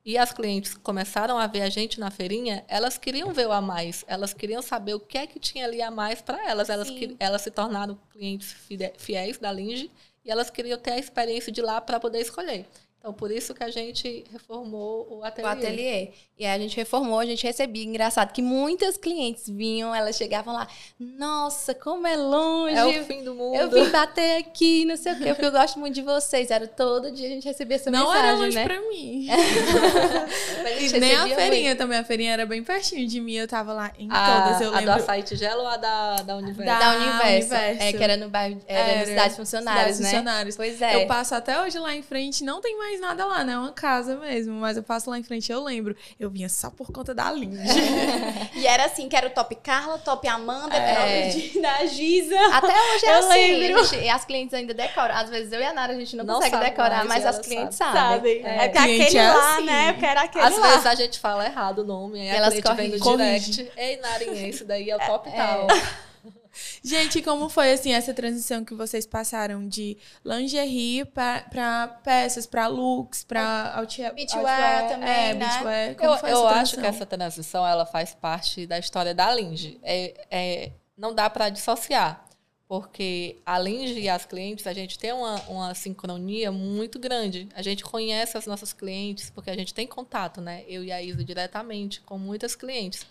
[0.04, 3.60] e as clientes começaram a ver a gente na feirinha, elas queriam ver o a
[3.60, 6.68] mais, elas queriam saber o que é que tinha ali a mais para elas.
[6.68, 8.54] Elas, que- elas se tornaram clientes
[8.98, 9.90] fiéis da Linge
[10.24, 12.66] e elas queriam ter a experiência de lá para poder escolher.
[13.02, 15.48] Então, por isso que a gente reformou o ateliê.
[15.48, 16.08] O ateliê.
[16.38, 17.82] E aí a gente reformou, a gente recebia.
[17.84, 20.68] Engraçado que muitas clientes vinham, elas chegavam lá,
[21.00, 22.76] nossa, como é longe.
[22.76, 23.56] É o fim do mundo.
[23.56, 26.48] eu vim bater aqui, não sei o quê, porque eu gosto muito de vocês.
[26.52, 28.64] Era todo dia a gente recebia essa Não mensagem, era longe né?
[28.64, 29.26] pra mim.
[30.62, 31.98] Mas a gente E nem a feirinha também.
[31.98, 33.34] A feirinha era bem pertinho de mim.
[33.34, 34.60] Eu tava lá em a, todas.
[34.60, 34.92] Eu a do lembro.
[35.02, 36.64] açaí tigela ou a da, da Universo?
[36.64, 37.54] Da- Da Universo.
[37.54, 37.82] Universo.
[37.82, 39.06] É, que era no bairro, era, Era.
[39.06, 40.08] Cidade Funcionários, Cidades né?
[40.10, 40.56] Funcionários.
[40.56, 41.02] Pois é.
[41.02, 43.52] Eu passo até hoje lá em frente, não tem mais nada lá, né?
[43.54, 44.54] É uma casa mesmo.
[44.54, 45.96] Mas eu passo lá em frente, eu lembro.
[46.18, 47.58] Eu vinha só por conta da Lindy.
[48.54, 51.28] E era assim, que era o top Carla, top Amanda, É.
[51.30, 52.38] top de- da Giza.
[52.52, 53.52] Até hoje é Eu assim.
[53.54, 53.84] lembro.
[53.84, 55.14] gente- e as clientes ainda decoram.
[55.14, 57.38] Às vezes eu e a Nara, a gente não, Não consegue decorar, mais, mas as
[57.44, 57.96] clientes Sabe?
[57.98, 58.42] sabem.
[58.44, 59.64] É, porque Cliente aquele é lá, assim.
[59.64, 59.92] né?
[59.92, 60.68] Porque era aquele Às lá.
[60.68, 63.72] vezes a gente fala errado o nome, aí Elas a cliente vem no direct.
[63.76, 65.66] Ei, Narinha, esse daí é o top tal.
[66.82, 72.66] Gente, como foi assim essa transição que vocês passaram de lingerie pra, pra peças, pra
[72.66, 75.34] looks, pra outwear, Beachwear também, é, né?
[75.34, 75.94] beachwear.
[75.96, 79.78] Como Eu, foi eu acho que essa transição ela faz parte da história da Linge.
[79.82, 82.24] É, é, não dá para dissociar,
[82.72, 87.46] porque a Linge e as clientes, a gente tem uma, uma sincronia muito grande.
[87.54, 90.64] A gente conhece as nossas clientes, porque a gente tem contato, né?
[90.66, 93.04] Eu e a Isa diretamente com muitas clientes.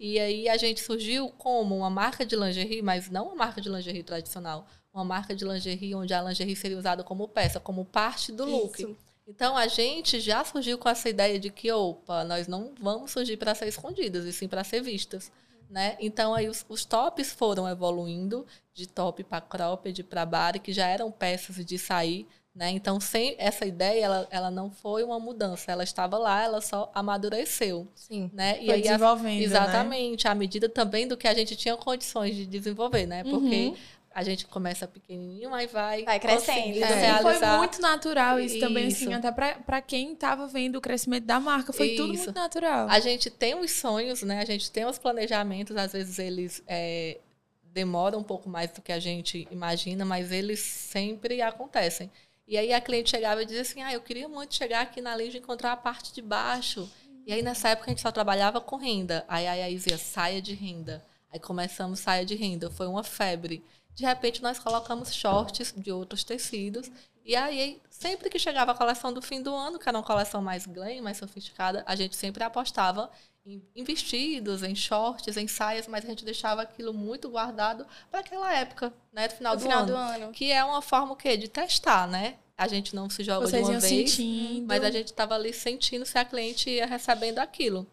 [0.00, 3.68] E aí a gente surgiu como uma marca de lingerie, mas não uma marca de
[3.68, 4.66] lingerie tradicional.
[4.92, 8.76] Uma marca de lingerie onde a lingerie seria usada como peça, como parte do look.
[8.76, 8.96] Isso.
[9.24, 13.36] Então a gente já surgiu com essa ideia de que, opa, nós não vamos surgir
[13.36, 15.30] para ser escondidas, e sim para ser vistas.
[15.68, 15.96] Né?
[16.00, 20.86] Então aí os, os tops foram evoluindo de top para cropped para body, que já
[20.86, 22.26] eram peças de sair.
[22.54, 22.70] Né?
[22.70, 26.90] Então sem essa ideia, ela, ela não foi uma mudança, ela estava lá, ela só
[26.94, 27.86] amadureceu.
[27.94, 28.30] Sim.
[28.32, 28.54] Né?
[28.64, 29.44] Foi a- desenvolvendo, né?
[29.44, 33.24] Exatamente, à medida também do que a gente tinha condições de desenvolver, né?
[33.24, 33.76] Porque Uhum.
[34.16, 36.82] A gente começa pequenininho, mas vai, Vai crescendo.
[36.82, 37.20] É.
[37.20, 39.14] Foi muito natural isso, também, assim, Isso.
[39.14, 41.70] até pra, pra quem tava vendo o crescimento da marca.
[41.70, 42.24] Foi tudo Isso.
[42.24, 42.88] muito natural.
[42.88, 44.40] A gente tem os sonhos, né?
[44.40, 47.18] A gente tem os planejamentos, às vezes eles é,
[47.62, 52.10] demoram um pouco mais do que a gente imagina, mas eles sempre acontecem.
[52.48, 55.14] E aí a cliente chegava e dizia assim: Ah, eu queria muito chegar aqui na
[55.14, 56.90] Linge e encontrar a parte de baixo.
[57.26, 59.26] E aí nessa época a gente só trabalhava com renda.
[59.28, 61.04] Aí aí, aí dizia saia de renda.
[61.30, 62.70] Aí começamos saia de renda.
[62.70, 63.62] Foi uma febre.
[63.96, 66.90] De repente nós colocamos shorts de outros tecidos.
[67.24, 70.40] E aí, sempre que chegava a coleção do fim do ano, que era uma coleção
[70.42, 73.10] mais glam, mais sofisticada, a gente sempre apostava
[73.44, 78.52] em, vestidos, em shorts, em saias, mas a gente deixava aquilo muito guardado para aquela
[78.54, 79.86] época, né, do final, do, final ano.
[79.88, 80.32] do ano.
[80.32, 81.36] Que é uma forma o quê?
[81.36, 82.36] De testar, né?
[82.56, 84.66] A gente não se joga Vocês de uma vez, sentindo.
[84.66, 87.86] mas a gente estava ali sentindo se a cliente ia recebendo aquilo.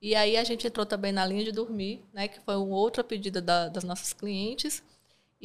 [0.00, 3.02] E aí a gente entrou também na linha de dormir, né, que foi um outro
[3.04, 4.82] pedido da- das nossas clientes.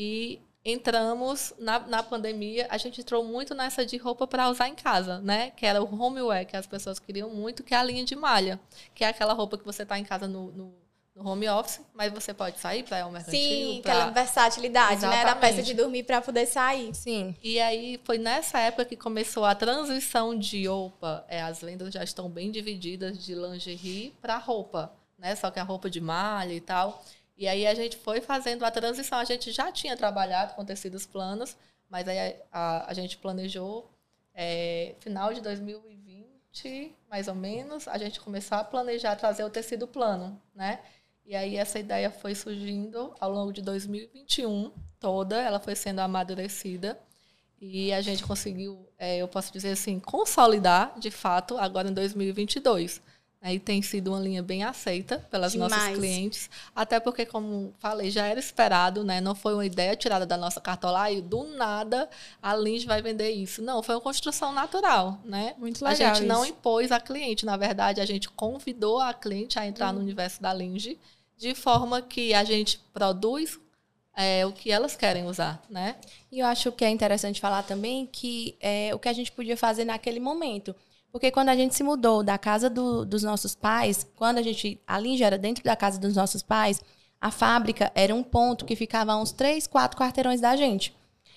[0.01, 4.75] E entramos na, na pandemia, a gente entrou muito nessa de roupa para usar em
[4.75, 5.51] casa, né?
[5.51, 8.57] Que era o homeware, que as pessoas queriam muito, que é a linha de malha.
[8.95, 10.73] Que é aquela roupa que você está em casa no, no,
[11.15, 13.39] no home office, mas você pode sair para ao mercantil.
[13.41, 15.25] Sim, pra- aquela versatilidade, né?
[15.25, 15.63] Da peça Exatamente.
[15.65, 16.93] de dormir pra poder sair.
[16.95, 17.35] Sim.
[17.43, 22.03] E aí foi nessa época que começou a transição de opa, é, as vendas já
[22.05, 25.35] estão bem divididas de lingerie para roupa, né?
[25.35, 27.03] Só que a roupa de malha e tal.
[27.39, 29.17] E aí a gente foi fazendo a transição.
[29.17, 31.55] A gente já tinha trabalhado com tecidos planos,
[31.89, 33.89] mas aí a, a gente planejou
[34.33, 39.87] é, final de 2020, mais ou menos, a gente começou a planejar trazer o tecido
[39.87, 40.81] plano, né?
[41.25, 46.99] E aí essa ideia foi surgindo ao longo de 2021 toda, ela foi sendo amadurecida
[47.61, 53.01] e a gente conseguiu, é, eu posso dizer assim, consolidar de fato agora em 2022.
[53.41, 55.97] Aí tem sido uma linha bem aceita pelas nossas Demais.
[55.97, 59.21] clientes, até porque, como falei, já era esperado, né?
[59.21, 62.09] Não foi uma ideia tirada da nossa cartola e do nada
[62.41, 63.61] a Linge vai vender isso.
[63.61, 65.53] Não, foi uma construção natural, né?
[65.57, 66.51] Muito A legal gente não isso.
[66.51, 70.53] impôs a cliente, na verdade, a gente convidou a cliente a entrar no universo da
[70.53, 70.99] Linge
[71.37, 73.57] de forma que a gente produz
[74.17, 75.95] é, o que elas querem usar, né?
[76.29, 79.55] E eu acho que é interessante falar também que é o que a gente podia
[79.55, 80.75] fazer naquele momento.
[81.11, 84.79] Porque quando a gente se mudou da casa do- dos nossos pais, quando a gente.
[84.85, 86.81] A Linge era dentro da casa dos nossos pais,
[87.19, 90.95] a fábrica era um ponto que ficava a uns três, quatro quarteirões da gente.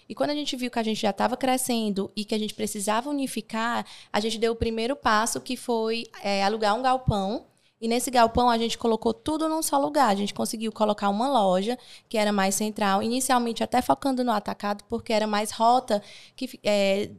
[0.09, 2.55] E quando a gente viu que a gente já estava crescendo e que a gente
[2.55, 7.47] precisava unificar, a gente deu o primeiro passo, que foi é, alugar um galpão.
[7.81, 10.09] E nesse galpão a gente colocou tudo num só lugar.
[10.11, 14.85] A gente conseguiu colocar uma loja que era mais central, inicialmente até focando no atacado,
[14.89, 16.03] porque era mais rota
[16.37, 17.11] que é,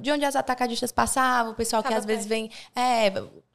[0.00, 2.40] de onde as atacadistas passavam, o pessoal que Ficava às vezes perto.
[2.40, 3.06] vem é,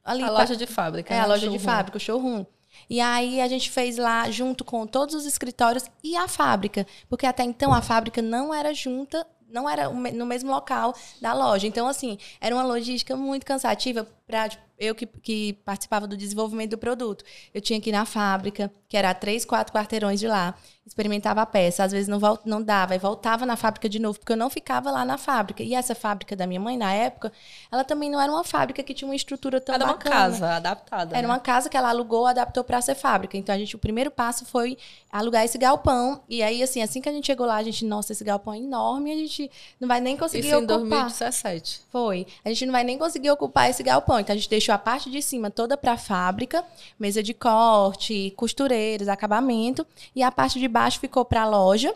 [0.04, 1.12] ali A pa- loja de fábrica.
[1.12, 1.22] é, né?
[1.22, 1.64] a loja de Showroom.
[1.64, 2.46] fábrica, o showroom.
[2.88, 7.26] E aí a gente fez lá junto com todos os escritórios e a fábrica, porque
[7.26, 11.66] até então a fábrica não era junta, não era no mesmo local da loja.
[11.66, 14.48] Então assim, era uma logística muito cansativa para
[14.82, 17.24] eu que, que participava do desenvolvimento do produto.
[17.54, 21.46] Eu tinha que ir na fábrica, que era três, quatro quarteirões de lá, experimentava a
[21.46, 24.36] peça, às vezes não, vol- não dava, e voltava na fábrica de novo, porque eu
[24.36, 25.62] não ficava lá na fábrica.
[25.62, 27.32] E essa fábrica da minha mãe, na época,
[27.70, 30.14] ela também não era uma fábrica que tinha uma estrutura tão Era uma bacana.
[30.16, 31.16] casa adaptada.
[31.16, 31.32] Era né?
[31.32, 33.36] uma casa que ela alugou, adaptou para ser fábrica.
[33.36, 34.76] Então a gente o primeiro passo foi
[35.10, 38.12] alugar esse galpão e aí assim, assim que a gente chegou lá, a gente, nossa,
[38.12, 40.78] esse galpão é enorme, a gente não vai nem conseguir Isso em ocupar.
[40.80, 41.80] 2017.
[41.90, 42.26] Foi.
[42.44, 44.18] A gente não vai nem conseguir ocupar esse galpão.
[44.18, 46.64] Então a gente deixou a parte de cima toda para fábrica,
[46.98, 51.94] mesa de corte, costureiras, acabamento, e a parte de baixo ficou para loja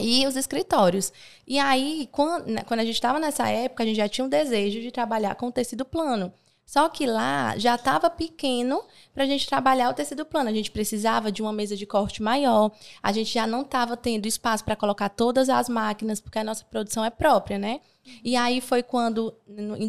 [0.00, 1.12] e os escritórios.
[1.46, 4.28] E aí, quando, né, quando a gente estava nessa época, a gente já tinha um
[4.28, 6.32] desejo de trabalhar com tecido plano.
[6.68, 10.50] Só que lá já estava pequeno para a gente trabalhar o tecido plano.
[10.50, 12.70] A gente precisava de uma mesa de corte maior.
[13.02, 16.66] A gente já não estava tendo espaço para colocar todas as máquinas, porque a nossa
[16.66, 17.80] produção é própria, né?
[18.22, 19.88] E aí foi quando, em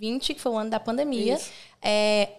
[0.00, 1.38] 2020, que foi o ano da pandemia,
[1.82, 2.30] é,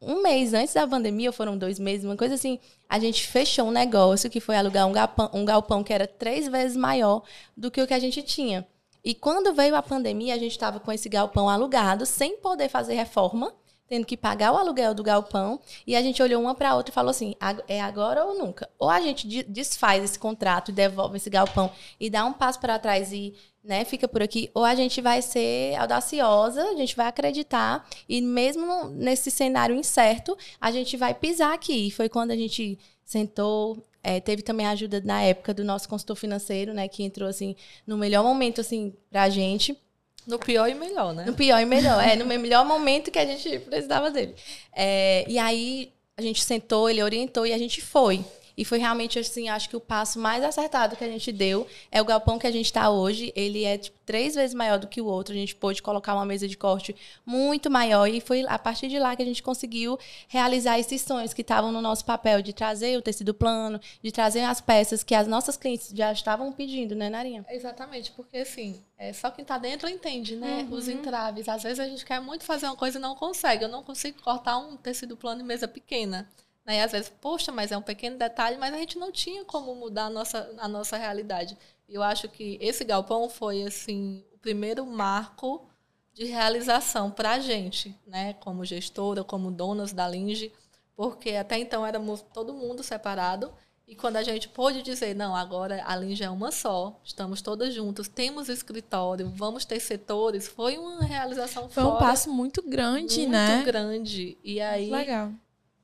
[0.00, 3.66] um mês antes da pandemia, ou foram dois meses, uma coisa assim, a gente fechou
[3.66, 7.22] um negócio que foi alugar um galpão, um galpão que era três vezes maior
[7.56, 8.66] do que o que a gente tinha.
[9.04, 12.94] E quando veio a pandemia, a gente estava com esse galpão alugado, sem poder fazer
[12.94, 13.52] reforma,
[13.88, 15.60] tendo que pagar o aluguel do galpão.
[15.86, 17.34] E a gente olhou uma para a outra e falou assim:
[17.66, 18.70] é agora ou nunca?
[18.78, 22.78] Ou a gente desfaz esse contrato e devolve esse galpão e dá um passo para
[22.78, 27.06] trás e né, fica por aqui, ou a gente vai ser audaciosa, a gente vai
[27.06, 31.86] acreditar e mesmo nesse cenário incerto, a gente vai pisar aqui.
[31.86, 35.88] E foi quando a gente sentou, é, teve também a ajuda na época do nosso
[35.88, 37.54] consultor financeiro, né, que entrou assim
[37.86, 39.78] no melhor momento assim pra gente.
[40.26, 41.24] No pior e melhor, né?
[41.24, 44.34] No pior e melhor, é, no melhor momento que a gente precisava dele.
[44.72, 48.24] É, e aí a gente sentou, ele orientou e a gente foi.
[48.56, 52.00] E foi realmente, assim, acho que o passo mais acertado que a gente deu é
[52.00, 53.32] o galpão que a gente está hoje.
[53.34, 55.32] Ele é, tipo, três vezes maior do que o outro.
[55.32, 58.06] A gente pôde colocar uma mesa de corte muito maior.
[58.06, 61.72] E foi a partir de lá que a gente conseguiu realizar esses sonhos que estavam
[61.72, 65.56] no nosso papel, de trazer o tecido plano, de trazer as peças que as nossas
[65.56, 67.44] clientes já estavam pedindo, né, Narinha?
[67.48, 70.66] Exatamente, porque, assim, é, só quem está dentro entende, né?
[70.68, 70.76] Uhum.
[70.76, 71.48] Os entraves.
[71.48, 73.64] Às vezes a gente quer muito fazer uma coisa e não consegue.
[73.64, 76.28] Eu não consigo cortar um tecido plano em mesa pequena.
[76.64, 76.76] Né?
[76.76, 79.74] E às vezes, poxa, mas é um pequeno detalhe, mas a gente não tinha como
[79.74, 81.56] mudar a nossa, a nossa realidade.
[81.88, 85.66] E eu acho que esse galpão foi assim o primeiro marco
[86.14, 88.34] de realização para a gente, né?
[88.34, 90.52] como gestora, como donas da Linge,
[90.94, 93.52] porque até então éramos todo mundo separado.
[93.88, 97.74] E quando a gente pôde dizer, não, agora a Linge é uma só, estamos todas
[97.74, 103.32] juntas, temos escritório, vamos ter setores, foi uma realização Foi um passo muito grande, muito
[103.32, 103.54] né?
[103.56, 104.38] Muito grande.
[104.42, 105.32] E aí, Legal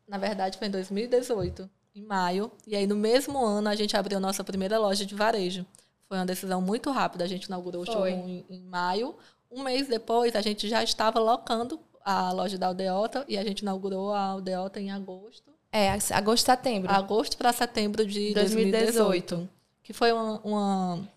[0.08, 2.50] na verdade, foi em 2018, em maio.
[2.66, 5.66] E aí, no mesmo ano, a gente abriu nossa primeira loja de varejo.
[6.08, 7.24] Foi uma decisão muito rápida.
[7.24, 9.14] A gente inaugurou o showroom em, em, maio.
[9.50, 13.60] Um mês depois, a gente já estava locando a loja da Aldeota e a gente
[13.60, 15.52] inaugurou a Aldeota em agosto.
[15.70, 16.90] É, agosto, setembro.
[16.90, 18.94] Agosto para setembro de 2018.
[18.94, 19.48] 2018.
[19.82, 21.08] Que foi uma, uma,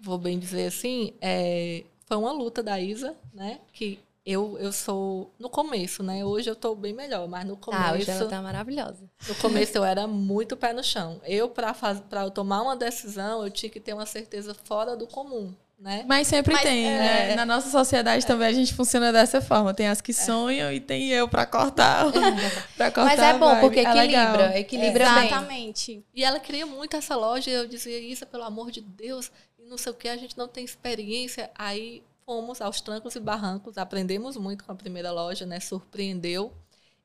[0.00, 3.60] vou bem dizer assim, é, foi uma luta da Isa, né?
[3.72, 6.24] Que eu, eu sou no começo, né?
[6.24, 7.82] Hoje eu estou bem melhor, mas no começo.
[7.82, 9.10] Ah, hoje ela tá maravilhosa.
[9.26, 11.20] No começo eu era muito pé no chão.
[11.24, 11.74] Eu, para
[12.22, 15.54] eu tomar uma decisão, eu tinha que ter uma certeza fora do comum.
[15.78, 16.04] Né?
[16.06, 17.34] Mas sempre Mas, tem, é, né?
[17.34, 18.26] Na nossa sociedade é.
[18.26, 19.72] também a gente funciona dessa forma.
[19.72, 20.14] Tem as que é.
[20.14, 22.04] sonham e tem eu para cortar.
[22.76, 24.58] pra cortar Mas é bom, porque é equilibra.
[24.58, 25.26] Equilibra é.
[25.26, 26.04] Exatamente.
[26.14, 27.50] E ela queria muito essa loja.
[27.50, 29.32] Eu dizia, isso, pelo amor de Deus.
[29.58, 31.50] E não sei o que, a gente não tem experiência.
[31.54, 35.60] Aí fomos aos trancos e barrancos, aprendemos muito com a primeira loja, né?
[35.60, 36.52] Surpreendeu.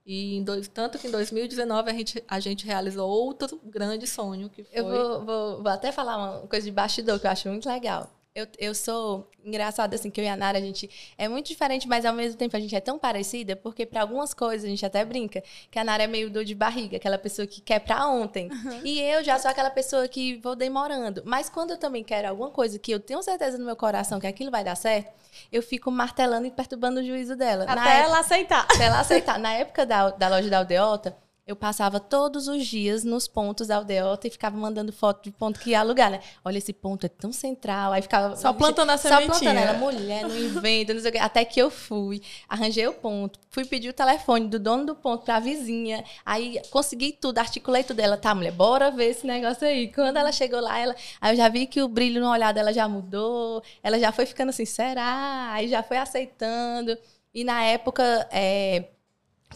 [0.06, 4.64] E dois, tanto que em 2019 a gente, a gente realizou outro grande sonho que
[4.64, 4.80] foi.
[4.80, 8.15] Eu vou, vou, vou até falar uma coisa de bastidor que eu acho muito legal.
[8.36, 11.88] Eu, eu sou engraçado assim que eu e a Nara a gente é muito diferente,
[11.88, 14.86] mas ao mesmo tempo a gente é tão parecida, porque para algumas coisas a gente
[14.86, 18.06] até brinca que a Nara é meio dor de barriga, aquela pessoa que quer para
[18.10, 18.50] ontem.
[18.52, 18.82] Uhum.
[18.84, 21.24] E eu já sou aquela pessoa que vou demorando.
[21.26, 24.28] Mas quando eu também quero alguma coisa que eu tenho certeza no meu coração que
[24.28, 25.14] aquilo vai dar certo,
[25.50, 27.64] eu fico martelando e perturbando o juízo dela.
[27.64, 28.68] Até Na ela época, aceitar.
[28.70, 29.40] Até ela aceitar.
[29.40, 31.16] Na época da, da loja da Aldeota,
[31.48, 35.60] eu passava todos os dias nos pontos da aldeota e ficava mandando foto de ponto
[35.60, 36.20] que ia alugar, né?
[36.44, 37.94] Olha, esse ponto é tão central.
[37.94, 38.36] Aí ficava.
[38.36, 39.34] Só plantando a sementinha.
[39.34, 41.20] Só plantando ela, mulher, não inventa, não sei o quê.
[41.20, 45.24] Até que eu fui, arranjei o ponto, fui pedir o telefone do dono do ponto
[45.24, 46.04] pra vizinha.
[46.26, 48.00] Aí consegui tudo, articulei tudo.
[48.00, 49.92] Ela, tá, mulher, bora ver esse negócio aí.
[49.94, 52.74] Quando ela chegou lá, ela, aí eu já vi que o brilho no olhar dela
[52.74, 53.62] já mudou.
[53.84, 55.52] Ela já foi ficando assim, será?
[55.52, 56.98] Aí já foi aceitando.
[57.32, 58.86] E na época, é,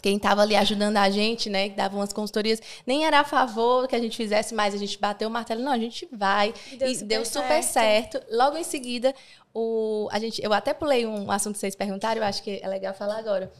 [0.00, 3.86] quem estava ali ajudando a gente, né, que dava umas consultorias, nem era a favor
[3.86, 6.54] que a gente fizesse mais, a gente bateu o martelo, não, a gente vai.
[6.72, 8.18] E deu, e super, deu super certo.
[8.18, 8.26] certo.
[8.34, 9.14] Logo em seguida,
[9.52, 12.68] o, a gente, eu até pulei um assunto que vocês perguntaram, eu acho que é
[12.68, 13.52] legal falar agora.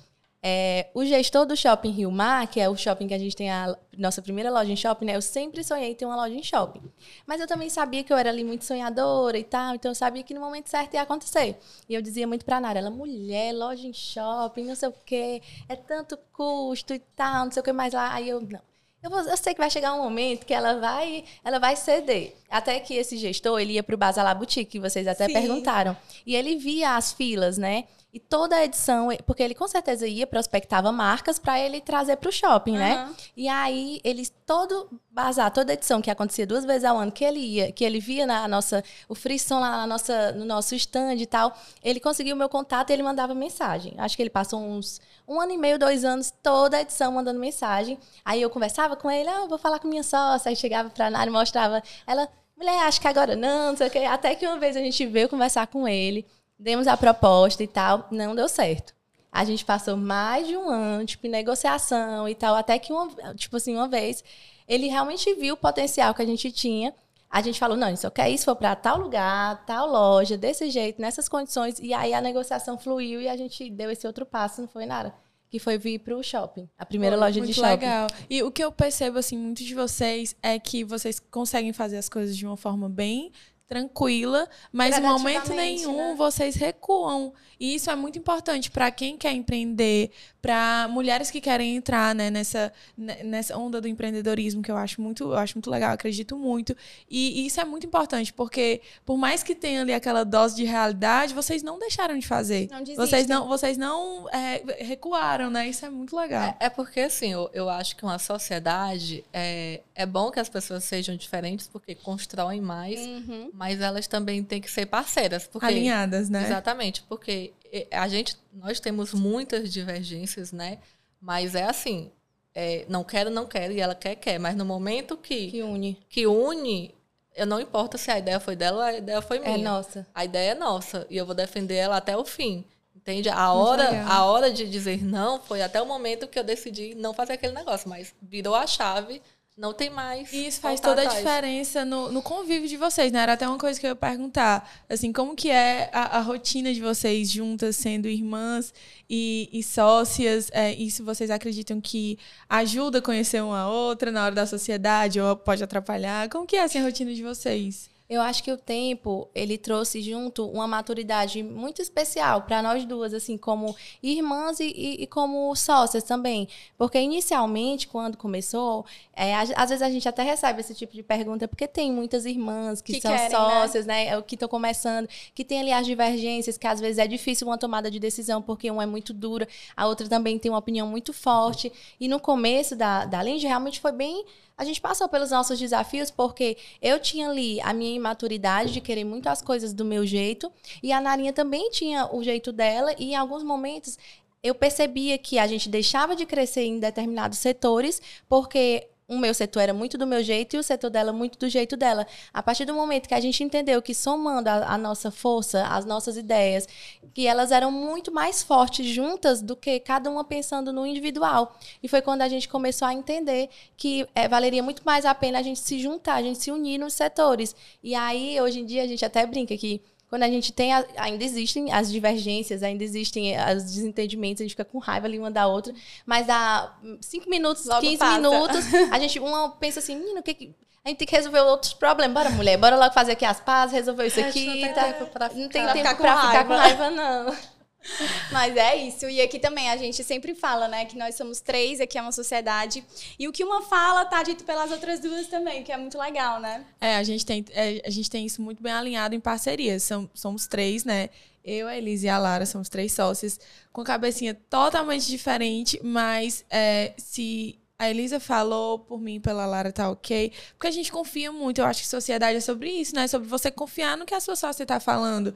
[0.43, 3.51] É, o gestor do shopping Rio Mar, que é o shopping que a gente tem
[3.51, 5.17] a nossa primeira loja em shopping, né?
[5.17, 6.81] Eu sempre sonhei em ter uma loja em shopping.
[7.27, 10.23] Mas eu também sabia que eu era ali muito sonhadora e tal, então eu sabia
[10.23, 11.59] que no momento certo ia acontecer.
[11.87, 15.43] E eu dizia muito pra Nara, ela, mulher, loja em shopping, não sei o quê,
[15.69, 18.15] é tanto custo e tal, não sei o que mais lá.
[18.15, 18.63] Aí eu, não.
[19.03, 22.35] Eu, vou, eu, sei que vai chegar um momento que ela vai, ela vai ceder.
[22.51, 25.33] Até que esse gestor, ele ia pro Basalar Boutique, que vocês até Sim.
[25.33, 25.97] perguntaram.
[26.27, 27.85] E ele via as filas, né?
[28.13, 32.29] E toda a edição, porque ele com certeza ia, prospectava marcas para ele trazer para
[32.29, 33.05] o shopping, né?
[33.05, 33.15] Uhum.
[33.37, 37.39] E aí, eles todo bazar, toda edição que acontecia duas vezes ao ano, que ele
[37.39, 41.27] ia, que ele via na nossa, o frisson lá na nossa, no nosso stand e
[41.27, 43.95] tal, ele conseguiu o meu contato e ele mandava mensagem.
[43.97, 47.39] Acho que ele passou uns um ano e meio, dois anos, toda a edição mandando
[47.39, 47.97] mensagem.
[48.25, 50.49] Aí eu conversava com ele, ah, eu vou falar com minha sócia.
[50.49, 51.81] Aí chegava pra Nari e mostrava.
[52.05, 53.99] Ela, mulher, acho que agora não, não sei o quê.
[54.01, 56.27] Até que uma vez a gente veio conversar com ele,
[56.61, 58.95] demos a proposta e tal, não deu certo.
[59.33, 63.09] A gente passou mais de um ano, tipo, em negociação e tal, até que, uma,
[63.35, 64.23] tipo assim, uma vez,
[64.69, 66.93] ele realmente viu o potencial que a gente tinha.
[67.31, 70.37] A gente falou, não, a gente só quer isso, for para tal lugar, tal loja,
[70.37, 71.79] desse jeito, nessas condições.
[71.79, 75.15] E aí a negociação fluiu e a gente deu esse outro passo, não foi nada.
[75.49, 77.69] Que foi vir para o shopping, a primeira Pô, loja de shopping.
[77.69, 78.07] legal.
[78.29, 82.09] E o que eu percebo, assim, muito de vocês é que vocês conseguem fazer as
[82.09, 83.33] coisas de uma forma bem
[83.71, 86.15] tranquila, mas em momento nenhum né?
[86.17, 87.33] vocês recuam.
[87.61, 92.31] E isso é muito importante para quem quer empreender, para mulheres que querem entrar né,
[92.31, 96.39] nessa, ne- nessa onda do empreendedorismo, que eu acho muito, eu acho muito legal, acredito
[96.39, 96.75] muito.
[97.11, 100.65] E, e isso é muito importante, porque por mais que tenha ali aquela dose de
[100.65, 102.67] realidade, vocês não deixaram de fazer.
[102.71, 102.97] Não desistem.
[103.07, 105.69] Vocês não, vocês não é, recuaram, né?
[105.69, 106.57] Isso é muito legal.
[106.59, 110.49] É, é porque, assim, eu, eu acho que uma sociedade é, é bom que as
[110.49, 113.51] pessoas sejam diferentes porque constroem mais, Uhum.
[113.53, 115.47] mas elas também têm que ser parceiras.
[115.47, 116.45] Porque, Alinhadas, né?
[116.45, 117.50] Exatamente, porque
[117.91, 120.79] a gente, nós temos muitas divergências, né?
[121.21, 122.11] Mas é assim,
[122.55, 124.39] é, não quero, não quero, e ela quer, quer.
[124.39, 125.99] Mas no momento que, Que une.
[126.09, 126.95] que une,
[127.35, 129.55] eu não importa se a ideia foi dela ou a ideia foi minha.
[129.55, 130.07] É nossa.
[130.15, 132.65] A ideia é nossa e eu vou defender ela até o fim.
[132.95, 133.31] Entende?
[133.31, 137.15] A hora, a hora de dizer não foi até o momento que eu decidi não
[137.15, 139.23] fazer aquele negócio, mas virou a chave,
[139.61, 140.33] não tem mais.
[140.33, 141.19] E isso faz toda a atrás.
[141.19, 143.21] diferença no, no convívio de vocês, né?
[143.21, 144.67] Era até uma coisa que eu ia perguntar.
[144.89, 148.73] Assim, como que é a, a rotina de vocês juntas, sendo irmãs
[149.09, 150.51] e, e sócias?
[150.53, 152.19] É, isso vocês acreditam que
[152.49, 156.31] ajuda a conhecer uma a outra na hora da sociedade ou pode atrapalhar?
[156.31, 157.91] Como que é assim, a rotina de vocês?
[158.11, 163.15] Eu acho que o tempo, ele trouxe junto uma maturidade muito especial para nós duas,
[163.15, 164.65] assim, como irmãs e,
[165.03, 166.49] e- como sócias também.
[166.77, 171.47] Porque inicialmente, quando começou, é, às vezes a gente até recebe esse tipo de pergunta,
[171.47, 173.61] porque tem muitas irmãs que, Que são querem, né?
[173.63, 174.09] sócias, né?
[174.09, 177.57] é, que estão começando, que tem ali as divergências, que às vezes é difícil uma
[177.59, 179.47] tomada de decisão, porque uma é muito dura,
[179.77, 181.73] a outra também tem uma opinião muito forte.
[182.01, 184.25] E no começo da, da Lindy, realmente foi bem.
[184.61, 189.05] A gente passou pelos nossos desafios, porque eu tinha ali a minha imaturidade de querer
[189.05, 193.13] muito as coisas do meu jeito, e a Narinha também tinha o jeito dela, e
[193.13, 193.99] em alguns momentos
[194.43, 199.61] eu percebia que a gente deixava de crescer em determinados setores, porque o meu setor
[199.61, 202.07] era muito do meu jeito e o setor dela muito do jeito dela.
[202.33, 205.85] A partir do momento que a gente entendeu que somando a, a nossa força, as
[205.85, 206.69] nossas ideias,
[207.13, 211.59] que elas eram muito mais fortes juntas do que cada uma pensando no individual.
[211.83, 215.41] E foi quando a gente começou a entender que eh, valeria muito mais a pena
[215.41, 217.57] a gente se juntar, a gente se unir nos setores.
[217.83, 220.85] E aí, hoje em dia, a gente até brinca que quando a gente tem, a-
[220.99, 225.31] ainda existem as divergências, ainda existem os desentendimentos, a gente fica com raiva ali uma
[225.31, 225.73] da outra,
[226.05, 228.17] mas dá cinco minutos, Logo 15 passa.
[228.21, 230.55] minutos, a gente, uma pensa assim, menino, o que que...
[230.85, 232.15] A gente tem que resolver outros problemas.
[232.15, 234.47] Bora, mulher, bora logo fazer aqui as pazes, resolver isso aqui.
[234.47, 234.85] não tem tá?
[234.93, 237.37] tempo pra Não tem ficar- tempo ficar com pra ficar com raiva, não.
[238.31, 239.09] Mas é isso.
[239.09, 242.13] E aqui também a gente sempre fala, né, que nós somos três, aqui é uma
[242.13, 242.85] sociedade.
[243.19, 246.41] E o que uma fala tá dito pelas outras duas também, que é muito legal,
[246.41, 246.65] né?
[246.81, 249.83] É, a gente tem, é, a gente tem isso muito bem alinhado em parcerias.
[249.83, 251.11] São, somos três, né?
[251.45, 253.41] Eu, a Elise e a Lara somos três sócias
[253.73, 259.89] com cabecinha totalmente diferente, mas é, se a Elisa falou por mim, pela Lara, tá
[259.91, 260.31] ok.
[260.53, 261.63] Porque a gente confia muito.
[261.63, 263.09] Eu acho que sociedade é sobre isso, né?
[263.09, 265.35] Sobre você confiar no que a sua sócia tá falando.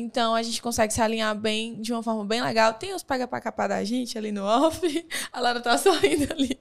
[0.00, 2.74] Então a gente consegue se alinhar bem, de uma forma bem legal.
[2.74, 4.80] Tem os paga pra capar da gente ali no off.
[5.32, 6.58] A Lara tá sorrindo ali.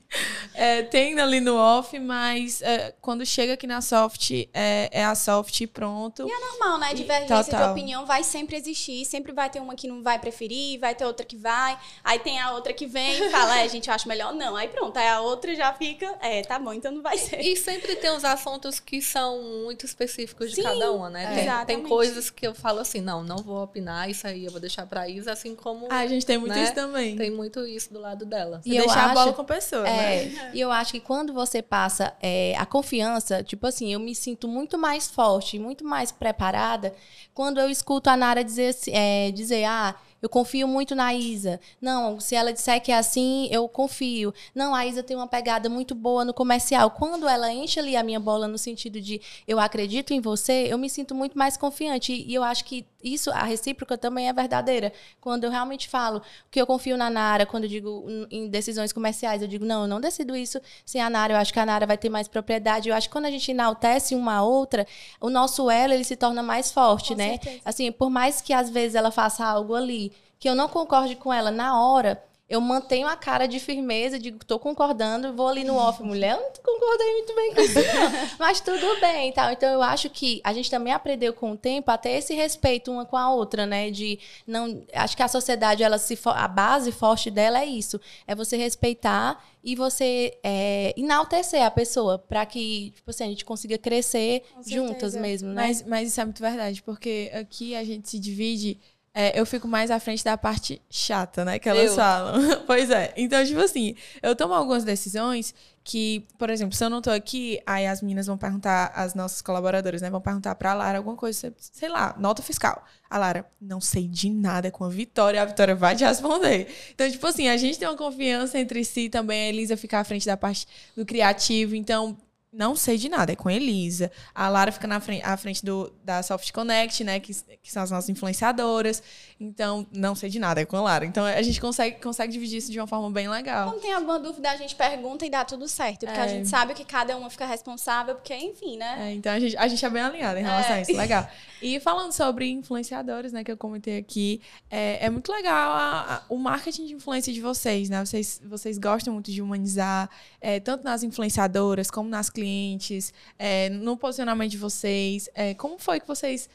[0.54, 5.16] É, tem ali no off, mas é, quando chega aqui na soft, é, é a
[5.16, 6.28] soft e pronto.
[6.28, 6.92] Normal, né?
[6.92, 7.72] E- Divergência de total.
[7.72, 9.04] opinião vai sempre existir.
[9.06, 11.78] Sempre vai ter uma que não vai preferir, vai ter outra que vai.
[12.04, 14.56] Aí tem a outra que vem e fala, é, gente, eu acho melhor não.
[14.56, 17.40] Aí pronto, aí a outra já fica, é, tá bom, então não vai ser.
[17.42, 21.64] E sempre tem os assuntos que são muito específicos de Sim, cada uma, né?
[21.66, 24.60] Tem- tem, coisas que eu falo assim, não, não vou opinar, isso aí eu vou
[24.60, 26.64] deixar pra Isa, assim como Ah, a gente tem muito Né?
[26.64, 27.16] isso também.
[27.16, 28.62] tem muito isso do lado dela.
[28.66, 30.24] E eu deixar a bola acho- com a pessoa, né?
[30.26, 34.14] É, e eu acho que quando você passa é, a confiança, tipo assim, eu me
[34.14, 36.94] sinto muito mais forte, muito mais preparada
[37.34, 41.60] quando eu escuto a Nara dizer, é, dizer ah, eu confio muito na Isa.
[41.82, 44.34] Não, se ela disser que é assim, eu confio.
[44.56, 46.90] Não, a Isa tem uma pegada muito boa no comercial.
[46.92, 50.78] Quando ela enche ali a minha bola no sentido de eu acredito em você, eu
[50.78, 52.14] me sinto muito mais confiante.
[52.14, 54.94] E eu acho que isso, a recíproca também é verdadeira.
[55.20, 59.42] Quando eu realmente falo que eu confio na Nara, quando eu digo em decisões comerciais,
[59.42, 61.86] eu digo, não, eu não decido isso sem a Nara, eu acho que a Nara
[61.86, 62.88] vai ter mais propriedade.
[62.88, 64.88] Eu acho que quando a gente enaltece uma outra,
[65.20, 67.32] o nosso elo ele se torna mais forte, Com né?
[67.32, 67.62] certeza.
[67.66, 70.13] Assim, por mais que às vezes ela faça algo ali
[70.44, 74.44] que eu não concorde com ela na hora, eu mantenho a cara de firmeza, digo,
[74.44, 78.28] tô concordando, vou ali no off, mulher, eu não concordei muito bem com isso, não.
[78.38, 79.52] Mas tudo bem, tal.
[79.52, 82.92] Então eu acho que a gente também aprendeu com o tempo a ter esse respeito
[82.92, 83.90] uma com a outra, né?
[83.90, 84.84] De não.
[84.94, 87.98] Acho que a sociedade, ela se a base forte dela é isso.
[88.28, 93.46] É você respeitar e você é, enaltecer a pessoa para que, tipo assim, a gente
[93.46, 95.68] consiga crescer juntas mesmo, né?
[95.68, 98.78] Mas, mas isso é muito verdade, porque aqui a gente se divide.
[99.16, 101.60] É, eu fico mais à frente da parte chata, né?
[101.60, 101.96] Que elas Eu.
[101.96, 102.42] falam.
[102.66, 103.14] pois é.
[103.16, 105.54] Então, tipo assim, eu tomo algumas decisões
[105.84, 109.42] que, por exemplo, se eu não tô aqui, aí as meninas vão perguntar, as nossas
[109.42, 110.10] colaboradoras, né?
[110.10, 112.84] Vão perguntar pra Lara alguma coisa, sei lá, nota fiscal.
[113.08, 116.68] A Lara, não sei de nada com a Vitória, a Vitória vai te responder.
[116.96, 119.46] Então, tipo assim, a gente tem uma confiança entre si também.
[119.46, 121.76] A Elisa fica à frente da parte do criativo.
[121.76, 122.18] Então,
[122.54, 124.12] não sei de nada, é com a Elisa.
[124.34, 127.20] A Lara fica na frente, à frente do, da Soft Connect, né?
[127.20, 129.02] Que, que são as nossas influenciadoras.
[129.44, 131.06] Então, não sei de nada, é com a Lara.
[131.06, 133.70] Então, a gente consegue, consegue dividir isso de uma forma bem legal.
[133.72, 136.06] Quando tem alguma dúvida, a gente pergunta e dá tudo certo.
[136.06, 136.30] Porque a É.
[136.30, 139.10] gente sabe que cada uma fica responsável, porque, enfim, né?
[139.10, 140.80] É, então a gente, a gente é bem alinhada em relação É.
[140.80, 141.28] a isso, legal.
[141.62, 146.22] E falando sobre influenciadores, né, que eu comentei aqui, é, é muito legal a- a-
[146.30, 148.04] o marketing de influência de vocês, né?
[148.06, 150.10] Vocês, vocês gostam muito de humanizar,
[150.42, 155.30] é, tanto nas influenciadoras como nas clientes, é, no posicionamento de vocês.
[155.58, 156.50] Como foi que vocês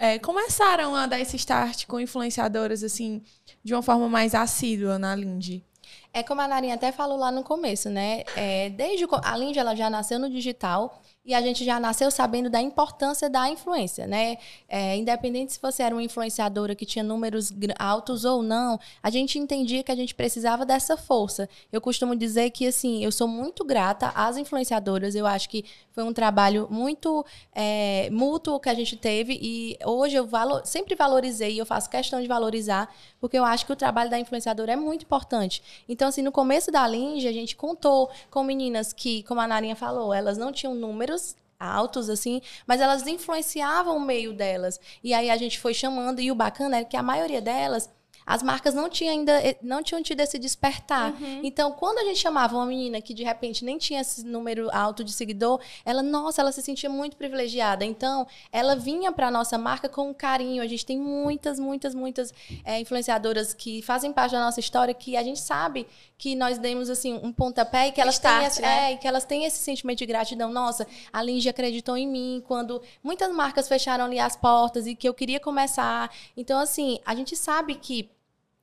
[0.00, 3.22] é, começaram a dar esse start com influenciadoras, assim,
[3.62, 5.62] de uma forma mais assídua na Lindy?
[6.10, 8.24] É como a Narinha até falou lá no começo, né?
[8.34, 12.48] É, desde a Lindy ela já nasceu no digital e a gente já nasceu sabendo
[12.48, 14.38] da importância da influência, né?
[14.66, 19.38] É, independente se você era uma influenciadora que tinha números altos ou não, a gente
[19.38, 21.46] entendia que a gente precisava dessa força.
[21.70, 25.14] Eu costumo dizer que assim, eu sou muito grata às influenciadoras.
[25.14, 30.16] Eu acho que foi um trabalho muito é, mútuo que a gente teve e hoje
[30.16, 32.90] eu valo- sempre valorizei e eu faço questão de valorizar
[33.20, 35.62] porque eu acho que o trabalho da influenciadora é muito importante.
[35.86, 39.76] Então, assim, no começo da Linge, a gente contou com meninas que, como a Narinha
[39.76, 41.09] falou, elas não tinham números
[41.58, 44.80] altos, assim, mas elas influenciavam o meio delas.
[45.04, 47.90] E aí a gente foi chamando, e o bacana é que a maioria delas,
[48.30, 51.12] as marcas não tinham ainda, não tinham tido esse despertar.
[51.42, 55.02] Então, quando a gente chamava uma menina que de repente nem tinha esse número alto
[55.02, 57.84] de seguidor, ela, nossa, ela se sentia muito privilegiada.
[57.84, 60.62] Então, ela vinha para nossa marca com um carinho.
[60.62, 62.32] A gente tem muitas, muitas, muitas
[62.64, 66.88] é, influenciadoras que fazem parte da nossa história que a gente sabe que nós demos
[66.88, 68.90] assim um pontapé e que elas Start, têm esse, né?
[68.90, 70.52] é, e que elas têm esse sentimento de gratidão.
[70.52, 75.08] Nossa, a Linge acreditou em mim quando muitas marcas fecharam ali as portas e que
[75.08, 76.08] eu queria começar.
[76.36, 78.08] Então, assim, a gente sabe que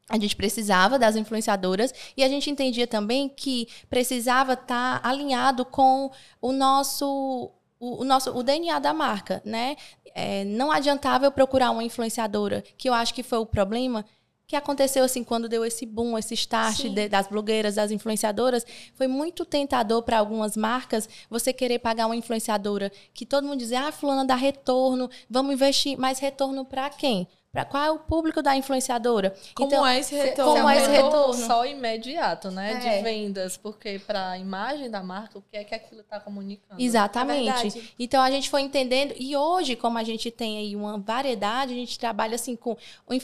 [0.09, 6.09] a gente precisava das influenciadoras e a gente entendia também que precisava estar alinhado com
[6.41, 9.75] o nosso o, o nosso o DNA da marca, né?
[10.15, 14.03] É, não adiantava eu procurar uma influenciadora, que eu acho que foi o problema
[14.47, 19.05] que aconteceu assim quando deu esse boom, esse start de- das blogueiras, das influenciadoras, foi
[19.05, 23.91] muito tentador para algumas marcas você querer pagar uma influenciadora que todo mundo dizia, ah,
[23.91, 27.27] fulana dá retorno, vamos investir, mas retorno para quem?
[27.51, 29.33] Para qual é o público da influenciadora?
[29.55, 30.53] Como Então, é esse Se- retorno?
[30.53, 31.33] como é esse retorno?
[31.33, 32.73] Só imediato, né?
[32.73, 32.77] É.
[32.97, 36.79] De vendas, porque para a imagem da marca, o que é que aquilo está comunicando?
[36.79, 37.45] É Exatamente.
[37.45, 37.93] verdade.
[37.97, 41.75] então a gente foi entendendo e hoje, como a gente tem aí uma variedade, a
[41.75, 42.75] gente trabalha assim com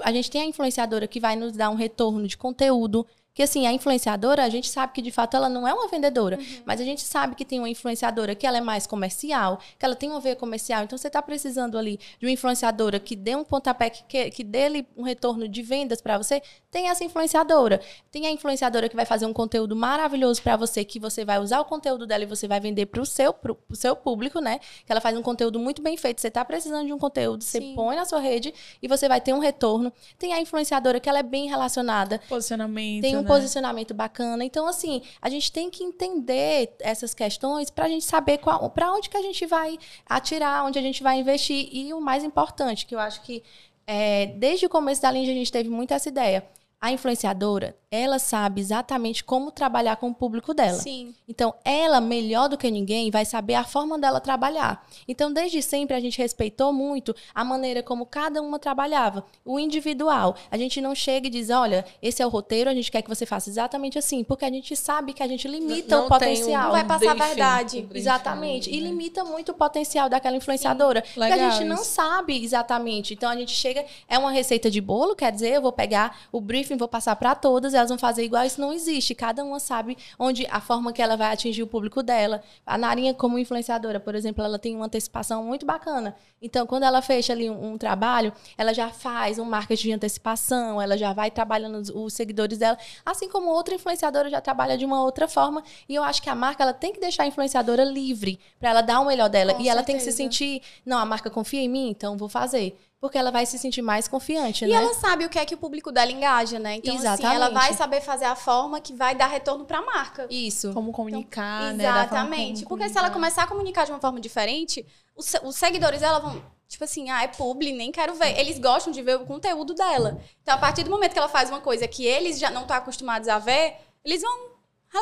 [0.02, 3.06] a gente tem a influenciadora que vai nos dar um retorno de conteúdo.
[3.34, 6.38] Que assim, a influenciadora, a gente sabe que de fato ela não é uma vendedora,
[6.66, 9.96] mas a gente sabe que tem uma influenciadora que ela é mais comercial, que ela
[9.96, 10.84] tem uma veia comercial.
[10.84, 14.86] Então você está precisando ali de uma influenciadora que dê um pontapé, que, que, dê
[14.96, 17.82] um retorno de vendas para você, tem essa influenciadora.
[18.12, 21.60] Tem a influenciadora que vai fazer um conteúdo maravilhoso para você, que você vai usar
[21.60, 24.60] o conteúdo dela e você vai vender para o seu, pro, pro seu público, né?
[24.86, 26.22] Que ela faz um conteúdo muito bem feito.
[26.22, 27.74] Você está precisando de um conteúdo, você Sim.
[27.76, 29.92] põe na sua rede e você vai ter um retorno.
[30.20, 33.28] Tem a influenciadora que ela é bem relacionada, Posicionamento, tem um né?
[33.28, 34.44] posicionamento bacana.
[34.44, 39.10] Então, assim, a gente tem que entender essas questões para a gente saber para onde
[39.10, 41.70] que a gente vai atirar, onde a gente vai investir.
[41.72, 43.44] E o mais importante, que eu acho que
[43.86, 46.46] é, desde o começo da linha a gente teve muito essa ideia.
[46.84, 50.74] A influenciadora, ela sabe exatamente como trabalhar com o público dela.
[50.80, 51.16] Sim.
[51.30, 54.86] Então, ela, melhor do que ninguém, vai saber a forma dela trabalhar.
[55.08, 59.24] Então, desde sempre, a gente respeitou muito a maneira como cada uma trabalhava.
[59.46, 60.36] O individual.
[60.52, 63.08] A gente não chega e diz, olha, esse é o roteiro, a gente quer que
[63.08, 64.22] você faça exatamente assim.
[64.22, 66.64] Porque a gente sabe que a gente limita Não o tem um potencial.
[66.64, 67.78] Não vai passar a verdade.
[67.78, 68.70] um briefing Exatamente.
[68.70, 68.90] ali, E né?
[68.90, 71.02] limita muito o potencial daquela influenciadora.
[71.02, 71.86] Porque a legal gente não isso.
[71.86, 73.14] sabe exatamente.
[73.14, 76.42] Então a gente chega, é uma receita de bolo, quer dizer, eu vou pegar o
[76.42, 79.16] briefing, vou passar para todas, elas vão fazer igual, isso não existe.
[79.16, 82.42] Cada uma sabe onde a forma que ela vai atingir o público dela.
[82.66, 86.16] A Narinha, como influenciadora, por exemplo, ela tem uma antecipação muito bacana.
[86.42, 90.82] Então, quando ela fecha ali um, um trabalho, ela já faz um marketing de antecipação,
[90.82, 94.86] ela já vai trabalhando os, os seguidores dela, assim como outra influenciadora já trabalha de
[94.86, 95.64] uma outra forma.
[95.88, 98.82] E eu acho que a marca ela tem que deixar a influenciadora livre para ela
[98.82, 99.54] dar o melhor dela.
[99.54, 100.24] Com e ela tem que se certeza.
[100.24, 102.78] sentir, não, a marca confia em mim, então vou fazer.
[103.04, 104.76] Porque ela vai se sentir mais confiante, E né?
[104.76, 106.76] ela sabe o que é que o público dela engaja, né?
[106.76, 107.54] Então, assim, ela Exatamente.
[107.54, 110.26] vai saber fazer a forma que vai dar retorno pra marca.
[110.30, 110.72] Isso.
[110.74, 111.84] Como comunicar, né?
[111.84, 112.66] da forma como Exatamente.
[112.66, 113.14] Porque se ela comunicar.
[113.14, 114.86] começar a comunicar de uma forma diferente,
[115.18, 118.40] os, se- os seguidores dela vão, tipo assim, ah, é publi, nem quero ver.
[118.40, 120.22] Eles gostam de ver o conteúdo dela.
[120.42, 122.78] Então, a partir do momento que ela faz uma coisa que eles já não estão
[122.78, 123.76] acostumados a ver,
[124.06, 124.48] eles vão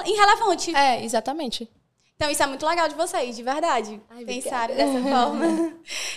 [0.07, 0.75] irrelevante.
[0.75, 1.69] É, exatamente.
[2.21, 3.99] Então, isso é muito legal de vocês, de verdade.
[4.07, 5.73] Ai, pensarem dessa forma.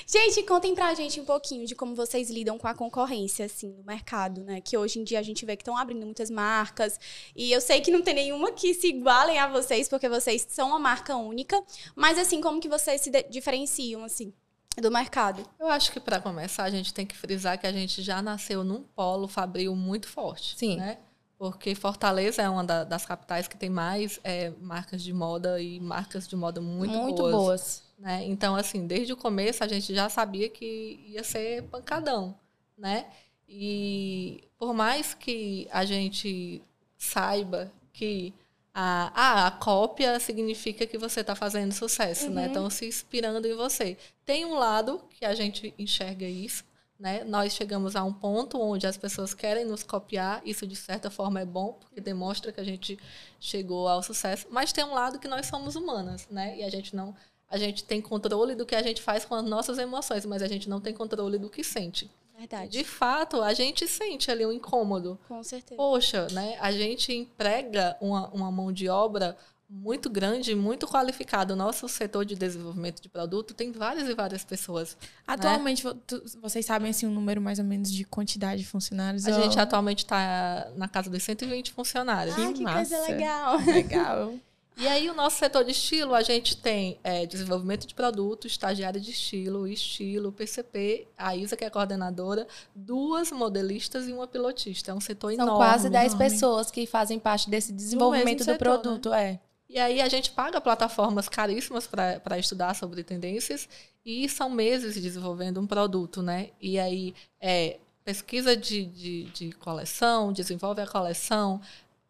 [0.06, 3.82] gente, contem pra gente um pouquinho de como vocês lidam com a concorrência, assim, no
[3.82, 4.60] mercado, né?
[4.60, 7.00] Que hoje em dia a gente vê que estão abrindo muitas marcas.
[7.34, 10.68] E eu sei que não tem nenhuma que se igualem a vocês, porque vocês são
[10.68, 11.58] uma marca única.
[11.96, 14.30] Mas, assim, como que vocês se diferenciam, assim,
[14.76, 15.48] do mercado?
[15.58, 18.62] Eu acho que para começar a gente tem que frisar que a gente já nasceu
[18.62, 20.54] num polo fabril muito forte.
[20.58, 20.76] Sim.
[20.76, 20.98] Né?
[21.38, 25.80] Porque Fortaleza é uma da- das capitais que tem mais é, marcas de moda e
[25.80, 27.32] marcas de moda muito, boas.
[27.32, 27.82] boas.
[27.98, 28.24] né?
[28.24, 32.34] Então, assim, desde o começo a gente já sabia que ia ser pancadão,
[32.78, 33.06] né?
[33.48, 36.62] E por mais que a gente
[36.96, 38.32] saiba que
[38.72, 42.46] a, ah, a cópia significa que você está fazendo sucesso, né?
[42.48, 43.96] Estão se inspirando em você.
[44.24, 46.64] Tem um lado que a gente enxerga isso,
[46.98, 47.24] né?
[47.24, 51.40] Nós chegamos a um ponto onde as pessoas querem nos copiar, isso de certa forma
[51.40, 52.98] é bom, porque demonstra que a gente
[53.40, 56.58] chegou ao sucesso, mas tem um lado que nós somos humanas, né?
[56.58, 57.14] E a gente não
[57.50, 60.48] a gente tem controle do que a gente faz com as nossas emoções, mas a
[60.48, 62.10] gente não tem controle do que sente.
[62.36, 62.68] Verdade.
[62.68, 65.18] De fato, a gente sente ali um incômodo.
[65.28, 65.76] Com certeza.
[65.76, 66.56] Poxa, né?
[66.60, 69.36] A gente emprega uma, uma mão de obra
[69.76, 71.52] muito grande, muito qualificada.
[71.52, 74.96] O nosso setor de desenvolvimento de produto tem várias e várias pessoas.
[75.26, 79.26] Atualmente, vo- tu- vocês sabem assim, um número mais ou menos de quantidade de funcionários?
[79.26, 82.34] A Ou- gente atualmente está na casa dos 120 funcionários.
[82.38, 83.00] Ah, que coisa massa.
[83.12, 83.56] legal.
[83.66, 84.34] Legal.
[84.76, 89.00] E aí, o nosso setor de estilo, a gente tem é, desenvolvimento de produto, estagiário
[89.00, 92.44] de estilo, estilo, PCP, a Isa, que é a coordenadora,
[92.74, 94.90] duas modelistas e uma pilotista.
[94.90, 95.64] É um setor São enorme.
[95.64, 96.28] quase 10 enorme.
[96.30, 99.38] pessoas que fazem parte desse desenvolvimento do, setor, produto, é.
[99.68, 103.68] E aí a gente paga plataformas caríssimas para estudar sobre tendências
[104.04, 106.50] e são meses desenvolvendo um produto, né?
[106.60, 111.60] E aí é pesquisa de, de, de coleção, desenvolve a coleção,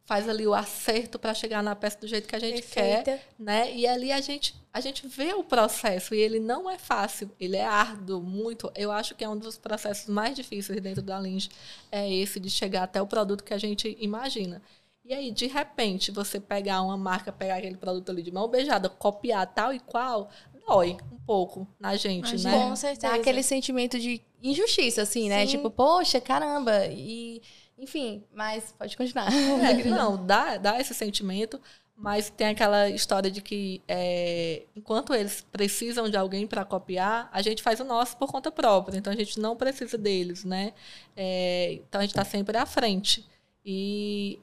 [0.05, 3.25] faz ali o acerto para chegar na peça do jeito que a gente quer, Perfeita.
[3.39, 3.75] né?
[3.75, 7.57] E ali a gente a gente vê o processo e ele não é fácil, ele
[7.57, 8.71] é árduo, muito.
[8.75, 11.49] Eu acho que é um dos processos mais difíceis dentro da Linge
[11.93, 14.61] é esse de chegar até o produto que a gente imagina.
[15.05, 18.89] E aí, de repente, você pegar uma marca, pegar aquele produto ali de mão beijada,
[18.89, 20.31] copiar tal e qual,
[20.67, 22.51] dói um pouco na gente, Imagina.
[22.51, 22.69] né?
[22.69, 23.13] Com certeza.
[23.13, 25.47] Dá aquele sentimento de injustiça, assim, né?
[25.47, 25.57] Sim.
[25.57, 26.87] Tipo, poxa, caramba.
[26.87, 27.43] E,
[27.79, 29.29] enfim, mas pode continuar.
[29.33, 31.61] É, não, dá, dá esse sentimento,
[31.97, 37.43] mas tem aquela história de que é, enquanto eles precisam de alguém para copiar, a
[37.43, 38.97] gente faz o nosso por conta própria.
[38.97, 40.73] Então a gente não precisa deles, né?
[41.17, 43.27] É, então a gente está sempre à frente.
[43.65, 44.39] E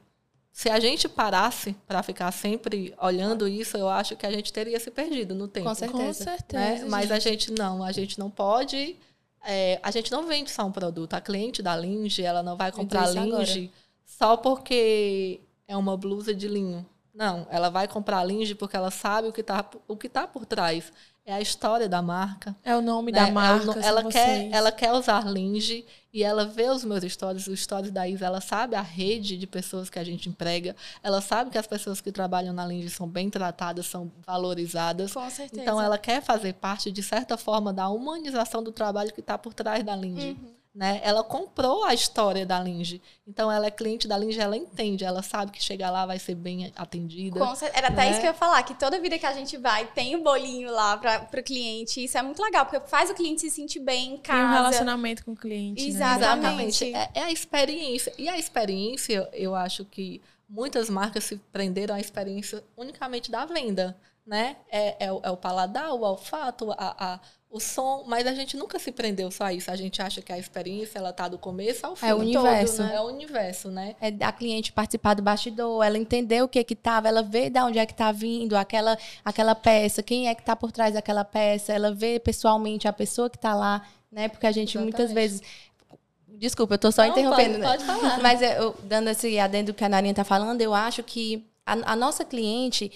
[0.52, 4.78] se a gente parasse para ficar sempre olhando isso, eu acho que a gente teria
[4.78, 5.66] se perdido no tempo.
[5.66, 6.04] Com certeza.
[6.04, 6.84] Com certeza.
[6.84, 6.84] né?
[6.90, 8.96] Mas a gente não, a gente não pode.
[9.44, 11.14] é, a gente não vende só um produto.
[11.14, 13.72] A cliente da Linge, ela não vai comprar Linge
[14.04, 16.84] só porque é uma blusa de linho.
[17.14, 20.44] Não, ela vai comprar Linge porque ela sabe o que está o que tá por
[20.44, 20.92] trás.
[21.24, 22.56] É a história da marca.
[22.64, 23.20] É o nome né?
[23.20, 27.46] da marca, são ela quer, ela quer usar Linge e ela vê os meus stories,
[27.46, 31.20] os stories da Isa, ela sabe a rede de pessoas que a gente emprega, ela
[31.20, 35.12] sabe que as pessoas que trabalham na Linge são bem tratadas, são valorizadas.
[35.12, 35.62] Com certeza.
[35.62, 39.54] Então ela quer fazer parte, de certa forma, da humanização do trabalho que está por
[39.54, 40.30] trás da Lindy.
[40.30, 40.61] Uhum.
[40.74, 41.00] Né?
[41.04, 43.02] Ela comprou a história da Linge.
[43.26, 46.34] Então ela é cliente da Linge, ela entende, ela sabe que chegar lá vai ser
[46.34, 47.38] bem atendida.
[47.38, 48.10] Com cer- Era até né?
[48.10, 50.70] isso que eu ia falar, que toda vida que a gente vai, tem o bolinho
[50.72, 52.02] lá para pro cliente.
[52.02, 54.54] Isso é muito legal, porque faz o cliente se sentir bem em Tem um casa.
[54.54, 55.82] relacionamento com o cliente.
[55.82, 55.88] né?
[55.88, 56.94] Exatamente.
[56.94, 58.12] É, é a experiência.
[58.16, 63.96] E a experiência, eu acho que muitas marcas se prenderam à experiência unicamente da venda,
[64.26, 64.56] né?
[64.70, 67.20] É, é, o, é o paladar, o olfato, a, a-
[67.52, 69.70] o som, mas a gente nunca se prendeu só a isso.
[69.70, 72.06] A gente acha que a experiência, ela tá do começo ao fim.
[72.06, 72.78] É o universo.
[72.78, 72.94] Todo, né?
[72.94, 73.94] É o universo, né?
[74.00, 77.60] É a cliente participar do bastidor, ela entender o que que tava, ela vê de
[77.60, 81.24] onde é que tá vindo aquela, aquela peça, quem é que tá por trás daquela
[81.26, 84.28] peça, ela vê pessoalmente a pessoa que tá lá, né?
[84.28, 85.28] Porque a gente muitas Exatamente.
[85.28, 85.42] vezes.
[86.26, 87.66] Desculpa, eu tô só Não, interrompendo, pode- né?
[87.68, 88.18] pode falar.
[88.22, 91.96] Mas eu, dando esse adendo que a Narinha tá falando, eu acho que a, a
[91.96, 92.90] nossa cliente,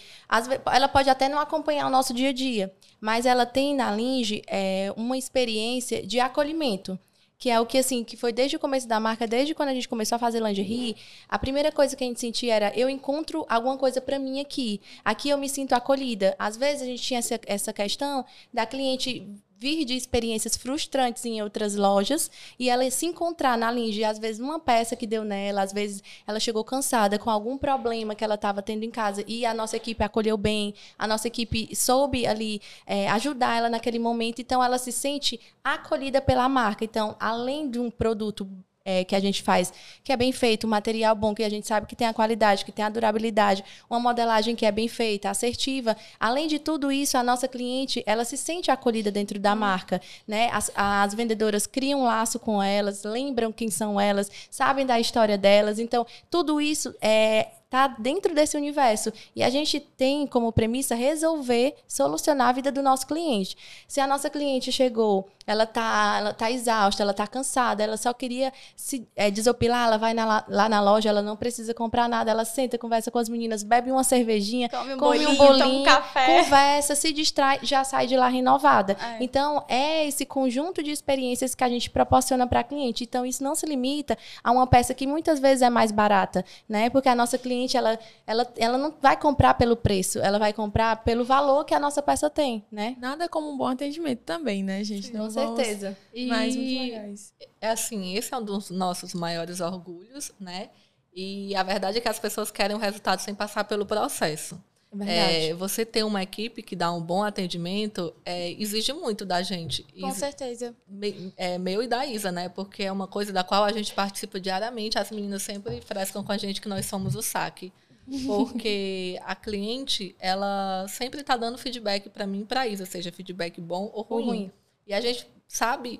[0.48, 3.90] ve- ela pode até não acompanhar o nosso dia a dia, mas ela tem na
[3.90, 6.98] Linge é, uma experiência de acolhimento.
[7.38, 9.74] Que é o que, assim, que foi desde o começo da marca, desde quando a
[9.74, 10.96] gente começou a fazer lingerie,
[11.28, 14.80] a primeira coisa que a gente sentia era, eu encontro alguma coisa pra mim aqui.
[15.04, 16.34] Aqui eu me sinto acolhida.
[16.38, 19.28] Às vezes a gente tinha essa, essa questão da cliente
[19.58, 24.40] vir de experiências frustrantes em outras lojas e ela se encontrar na Linge, às vezes
[24.40, 28.34] uma peça que deu nela, às vezes ela chegou cansada com algum problema que ela
[28.34, 32.60] estava tendo em casa e a nossa equipe acolheu bem, a nossa equipe soube ali
[32.86, 36.84] é, ajudar ela naquele momento, então ela se sente acolhida pela marca.
[36.84, 38.46] Então, além de um produto
[38.86, 39.72] é, que a gente faz,
[40.04, 42.64] que é bem feito, um material bom, que a gente sabe que tem a qualidade,
[42.64, 45.96] que tem a durabilidade, uma modelagem que é bem feita, assertiva.
[46.20, 50.48] Além de tudo isso, a nossa cliente, ela se sente acolhida dentro da marca, né?
[50.52, 55.36] As, as vendedoras criam um laço com elas, lembram quem são elas, sabem da história
[55.36, 55.80] delas.
[55.80, 61.74] Então, tudo isso é tá dentro desse universo e a gente tem como premissa resolver,
[61.86, 63.56] solucionar a vida do nosso cliente.
[63.88, 68.12] Se a nossa cliente chegou, ela tá, ela tá exausta, ela tá cansada, ela só
[68.12, 72.30] queria se é, desopilar, ela vai na- lá na loja, ela não precisa comprar nada,
[72.30, 75.80] ela senta, conversa com as meninas, bebe uma cervejinha, Come um come bolinho, um bolinho,
[75.80, 76.26] um café.
[76.42, 78.96] conversa, se distrai, já sai de lá renovada.
[79.00, 79.18] É.
[79.22, 83.02] Então, é esse conjunto de experiências que a gente proporciona para a cliente.
[83.04, 86.88] Então, isso não se limita a uma peça que muitas vezes é mais barata, né?
[86.90, 90.96] Porque a nossa cliente, ela, ela, ela não vai comprar pelo preço, ela vai comprar
[91.04, 92.96] pelo valor que a nossa peça tem, né?
[92.98, 95.10] Nada como um bom atendimento também, né, gente?
[95.10, 95.96] Com Não vamos- certeza.
[96.12, 97.32] E Mas muito legais.
[97.60, 100.68] é assim, esse é um dos nossos maiores orgulhos, né?
[101.14, 104.62] E a verdade é que as pessoas querem o resultado sem passar pelo processo.
[105.04, 105.48] É.
[105.48, 109.84] É, você ter uma equipe que dá um bom atendimento é, exige muito da gente.
[110.00, 110.74] Com certeza.
[110.88, 112.48] me- é, meu e da Isa, né?
[112.48, 114.98] Porque é uma coisa da qual a gente participa diariamente.
[114.98, 117.72] As meninas sempre frescam com a gente que nós somos o saque.
[118.26, 123.60] Porque a cliente, ela sempre está dando feedback para mim e para Isa, seja feedback
[123.60, 124.26] bom ou Ou ruim.
[124.26, 124.52] ruim.
[124.86, 125.98] E a gente sabe,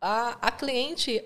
[0.00, 1.22] a, a cliente,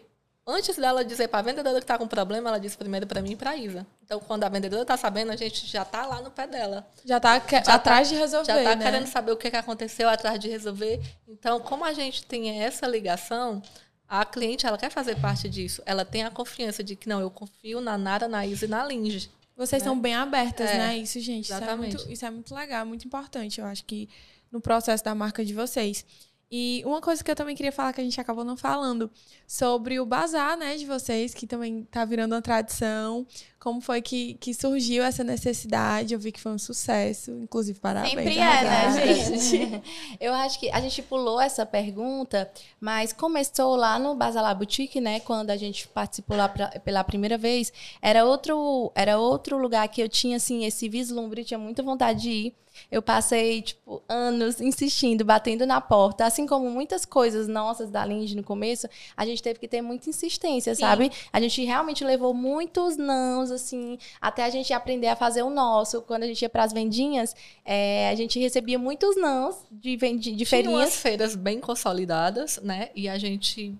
[0.46, 3.32] antes dela dizer para a vendedora que está com problema, ela diz primeiro para mim
[3.32, 3.86] e para Isa.
[4.08, 7.20] Então, quando a vendedora está sabendo, a gente já está lá no pé dela Já
[7.20, 8.82] tá que- tá- atrás de resolver, já está né?
[8.82, 10.98] querendo saber o que, que aconteceu atrás de resolver.
[11.28, 13.62] Então, como a gente tem essa ligação,
[14.08, 15.82] a cliente ela quer fazer parte disso.
[15.84, 18.82] Ela tem a confiança de que não, eu confio na Nara, na Isa e na
[18.82, 19.30] Linge.
[19.54, 19.88] Vocês né?
[19.88, 20.96] são bem abertas, É, né?
[20.96, 21.96] Isso, gente, isso é, exatamente.
[21.98, 24.08] muito, isso é muito legal, muito importante, eu acho que
[24.50, 26.02] no processo da marca de vocês.
[26.50, 29.10] E uma coisa que eu também queria falar que a gente acabou não falando
[29.46, 33.26] sobre o bazar, né, de vocês, que também tá virando uma tradição.
[33.60, 36.14] Como foi que, que surgiu essa necessidade?
[36.14, 38.14] Eu vi que foi um sucesso, inclusive parabéns.
[38.14, 38.94] Sempre é, arrasaram.
[38.94, 39.82] né, gente?
[40.20, 42.48] Eu acho que a gente pulou essa pergunta,
[42.80, 45.18] mas começou lá no Basalá Boutique, né?
[45.20, 47.72] Quando a gente participou lá pra- pela primeira vez.
[48.00, 52.30] Era outro, era outro lugar que eu tinha, assim, esse vislumbre, tinha muita vontade de
[52.30, 52.54] ir.
[52.92, 56.24] Eu passei, tipo, anos insistindo, batendo na porta.
[56.24, 58.86] Assim como muitas coisas nossas da Linge no começo,
[59.16, 60.82] a gente teve que ter muita insistência, Sim.
[60.82, 61.10] sabe?
[61.32, 66.02] A gente realmente levou muitos nãos, assim, até a gente aprender a fazer o nosso.
[66.02, 67.34] Quando a gente ia pras vendinhas,
[67.64, 70.96] é, a gente recebia muitos nãos de, vendi- de Tinha feirinhas.
[70.96, 72.90] feiras bem consolidadas, né?
[72.94, 73.74] E a gente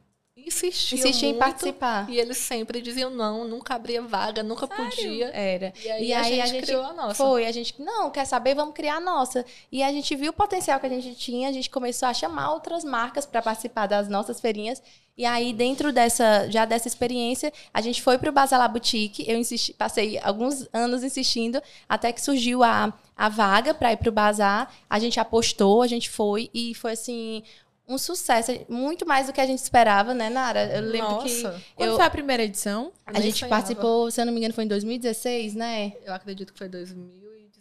[0.46, 2.08] insistia Insistia em participar.
[2.08, 5.28] E eles sempre diziam não, nunca abria vaga, nunca podia.
[5.28, 5.72] Era.
[5.84, 7.14] E aí, E a, aí gente a gente criou a nossa.
[7.14, 9.44] Foi, a gente, não, quer saber, vamos criar a nossa.
[9.70, 12.52] E a gente viu o potencial que a gente tinha, a gente começou a chamar
[12.52, 14.82] outras marcas para participar das nossas feirinhas.
[15.18, 19.24] E aí, dentro dessa, já dessa experiência, a gente foi para o Basalá Boutique.
[19.28, 24.08] Eu insisti, passei alguns anos insistindo, até que surgiu a, a vaga para ir para
[24.08, 24.72] o Bazar.
[24.88, 27.42] A gente apostou, a gente foi, e foi assim.
[27.88, 30.66] Um sucesso, muito mais do que a gente esperava, né, Nara?
[30.76, 32.92] Eu lembro que Nossa, Quando eu- foi a primeira edição?
[33.06, 33.56] a gente sonhava.
[33.62, 35.92] participou, se eu não me engano, foi em 2016, né?
[36.04, 36.68] Eu acredito que foi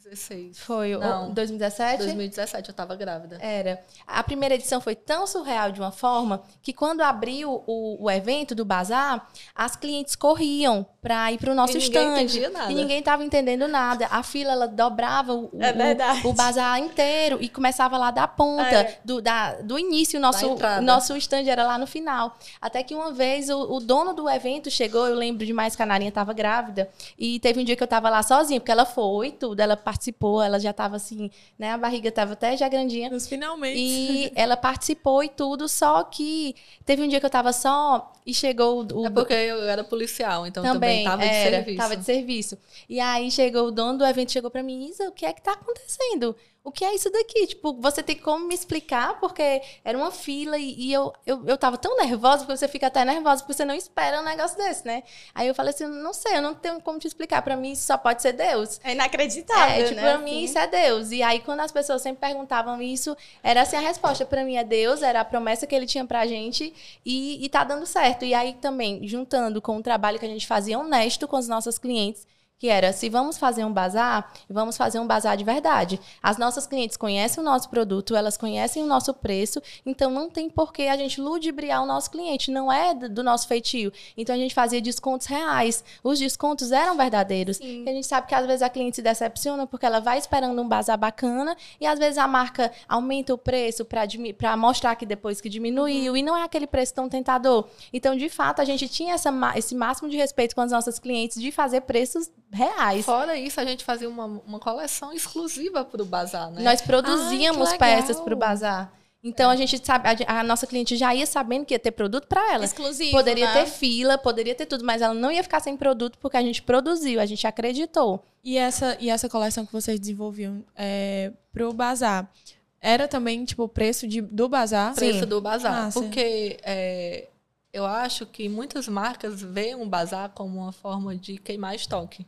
[0.07, 0.59] 2016.
[0.59, 1.31] Foi o- Não.
[1.33, 2.03] 2017?
[2.03, 3.37] 2017 eu tava grávida.
[3.41, 3.83] Era.
[4.05, 8.55] A primeira edição foi tão surreal de uma forma que quando abriu o, o evento
[8.55, 12.13] do bazar, as clientes corriam para ir para o nosso E ninguém stand.
[12.21, 12.71] entendia nada.
[12.71, 14.07] E ninguém estava entendendo nada.
[14.09, 16.25] A fila ela dobrava o, o- É verdade.
[16.27, 18.99] o bazar inteiro e começava lá da ponta, É.
[19.03, 20.81] do, da, do início, o nosso, entrada.
[20.81, 22.37] nosso stand era lá no final.
[22.61, 25.85] Até que uma vez o, o dono do evento chegou, eu lembro demais que a
[25.85, 29.31] Narinha estava grávida, e teve um dia que eu estava lá sozinha, porque ela foi
[29.31, 29.96] tudo, ela participou,
[30.43, 31.71] ela já estava assim, né?
[31.71, 33.09] A barriga estava até já grandinha.
[33.09, 33.79] Nos finalmente.
[33.79, 38.33] E ela participou e tudo, só que teve um dia que eu tava só e
[38.33, 39.05] chegou o.
[39.05, 41.77] É porque eu era policial, então também, também, tava de serviço.
[41.77, 42.57] tava de serviço.
[42.89, 45.41] E aí chegou o dono do evento, chegou pra mim, Isa, o que é que
[45.41, 46.35] tá acontecendo?
[46.67, 47.47] O que é isso daqui?
[47.47, 49.19] Tipo, você tem como me explicar?
[49.21, 52.87] Porque era uma fila e, e eu, eu, eu tava tão nervosa, porque você fica
[52.87, 55.03] até nervosa, porque você não espera um negócio desse, né?
[55.33, 57.41] Aí eu falei assim, não sei, eu não tenho como te explicar.
[57.41, 58.81] Pra mim, isso só pode ser Deus.
[58.83, 60.01] É inacreditável, É, tipo, né?
[60.01, 60.43] pra mim assim.
[60.43, 61.11] isso é Deus.
[61.11, 64.25] E aí, quando as pessoas sempre perguntavam isso, era assim a resposta.
[64.25, 66.73] Pra mim é Deus, era a promessa que ele tinha pra gente
[67.05, 68.25] e, e tá dando certo.
[68.25, 71.77] E aí também, juntando com o trabalho que a gente fazia honesto com os nossos
[71.77, 72.27] clientes,
[72.59, 75.99] que era, se vamos fazer um bazar, vamos fazer um bazar de verdade.
[76.21, 80.49] As nossas clientes conhecem o nosso produto, elas conhecem o nosso preço, então não tem
[80.49, 83.91] por que a gente ludibriar o nosso cliente, não é do nosso feitio.
[84.17, 85.83] Então a gente fazia descontos reais.
[86.03, 87.57] Os descontos eram verdadeiros.
[87.57, 87.83] Sim.
[87.85, 90.59] E a gente sabe que às vezes a cliente se decepciona porque ela vai esperando
[90.59, 95.39] um bazar bacana e às vezes a marca aumenta o preço para mostrar que depois
[95.39, 97.67] que diminuiu e não é aquele preço tão tentador.
[97.93, 101.39] Então, de fato, a gente tinha essa, esse máximo de respeito com as nossas clientes
[101.39, 103.05] de fazer preços reais.
[103.05, 106.61] Fora isso, a gente fazia uma, uma coleção exclusiva pro bazar, né?
[106.61, 107.89] Nós produzíamos Ai, legal.
[108.01, 108.93] peças para o bazar.
[109.23, 112.27] Então a gente sabe, a, a nossa cliente já ia sabendo que ia ter produto
[112.27, 112.63] para ela.
[112.63, 113.53] Exclusivo, Poderia né?
[113.53, 116.61] ter fila, poderia ter tudo, mas ela não ia ficar sem produto porque a gente
[116.61, 118.23] produziu, a gente acreditou.
[118.43, 122.31] E essa, e essa coleção que vocês desenvolviam é, pro bazar,
[122.79, 124.93] era também, tipo, o preço de, do bazar?
[124.93, 125.25] preço Sim.
[125.25, 125.87] do bazar.
[125.87, 127.27] Ah, porque é,
[127.73, 132.25] eu acho que muitas marcas veem o bazar como uma forma de queimar estoque.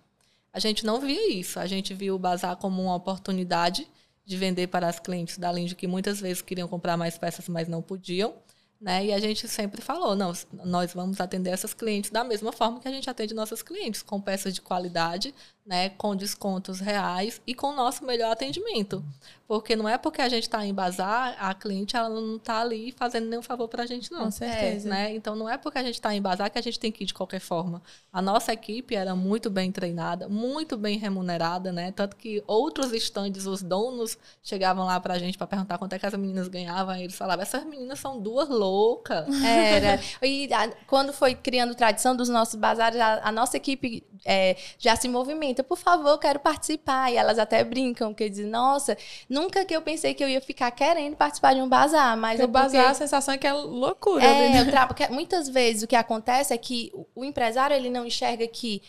[0.54, 1.60] A gente não via isso.
[1.60, 3.88] A gente via o bazar como uma oportunidade
[4.26, 7.68] de vender para as clientes da Lindy que muitas vezes queriam comprar mais peças, mas
[7.68, 8.36] não podiam.
[8.80, 9.08] Né?
[9.08, 10.32] E a gente sempre falou, não,
[10.64, 14.22] nós vamos atender essas clientes da mesma forma que a gente atende nossas clientes, com
[14.22, 15.36] peças de qualidade,
[15.70, 19.06] né, com descontos reais e com o nosso melhor atendimento.
[19.48, 22.92] Porque não é porque a gente está em bazar, a cliente ela não está ali
[22.92, 24.26] fazendo nenhum favor para a gente, não.
[24.26, 24.90] Com certeza.
[24.90, 25.16] Né?
[25.16, 27.08] Então não é porque a gente está em bazar que a gente tem que ir
[27.08, 27.82] de qualquer forma.
[28.14, 31.92] A nossa equipe era muito bem treinada, muito bem remunerada, né?
[31.92, 36.00] Tanto que outros estandes, os donos, chegavam lá para a gente para perguntar quanto é
[36.00, 36.96] que as meninas ganhavam.
[36.96, 39.28] E eles falavam: essas meninas são duas loucas.
[39.44, 40.00] Era.
[40.22, 44.96] E a- quando foi criando tradição dos nossos bazares, a, a nossa equipe é, já
[44.96, 45.59] se movimenta.
[45.64, 47.12] Por favor, eu quero participar.
[47.12, 48.98] E elas até brincam, porque dizem, nossa,
[49.30, 52.16] nunca que eu pensei que eu ia ficar querendo participar de um bazar.
[52.18, 54.22] Mas Porque é o bazar, porque- a sensação é que é loucura.
[54.22, 54.58] né?
[54.58, 58.06] É, eu tra- muitas vezes o que acontece é que o- o empresário ele não
[58.06, 58.82] enxerga que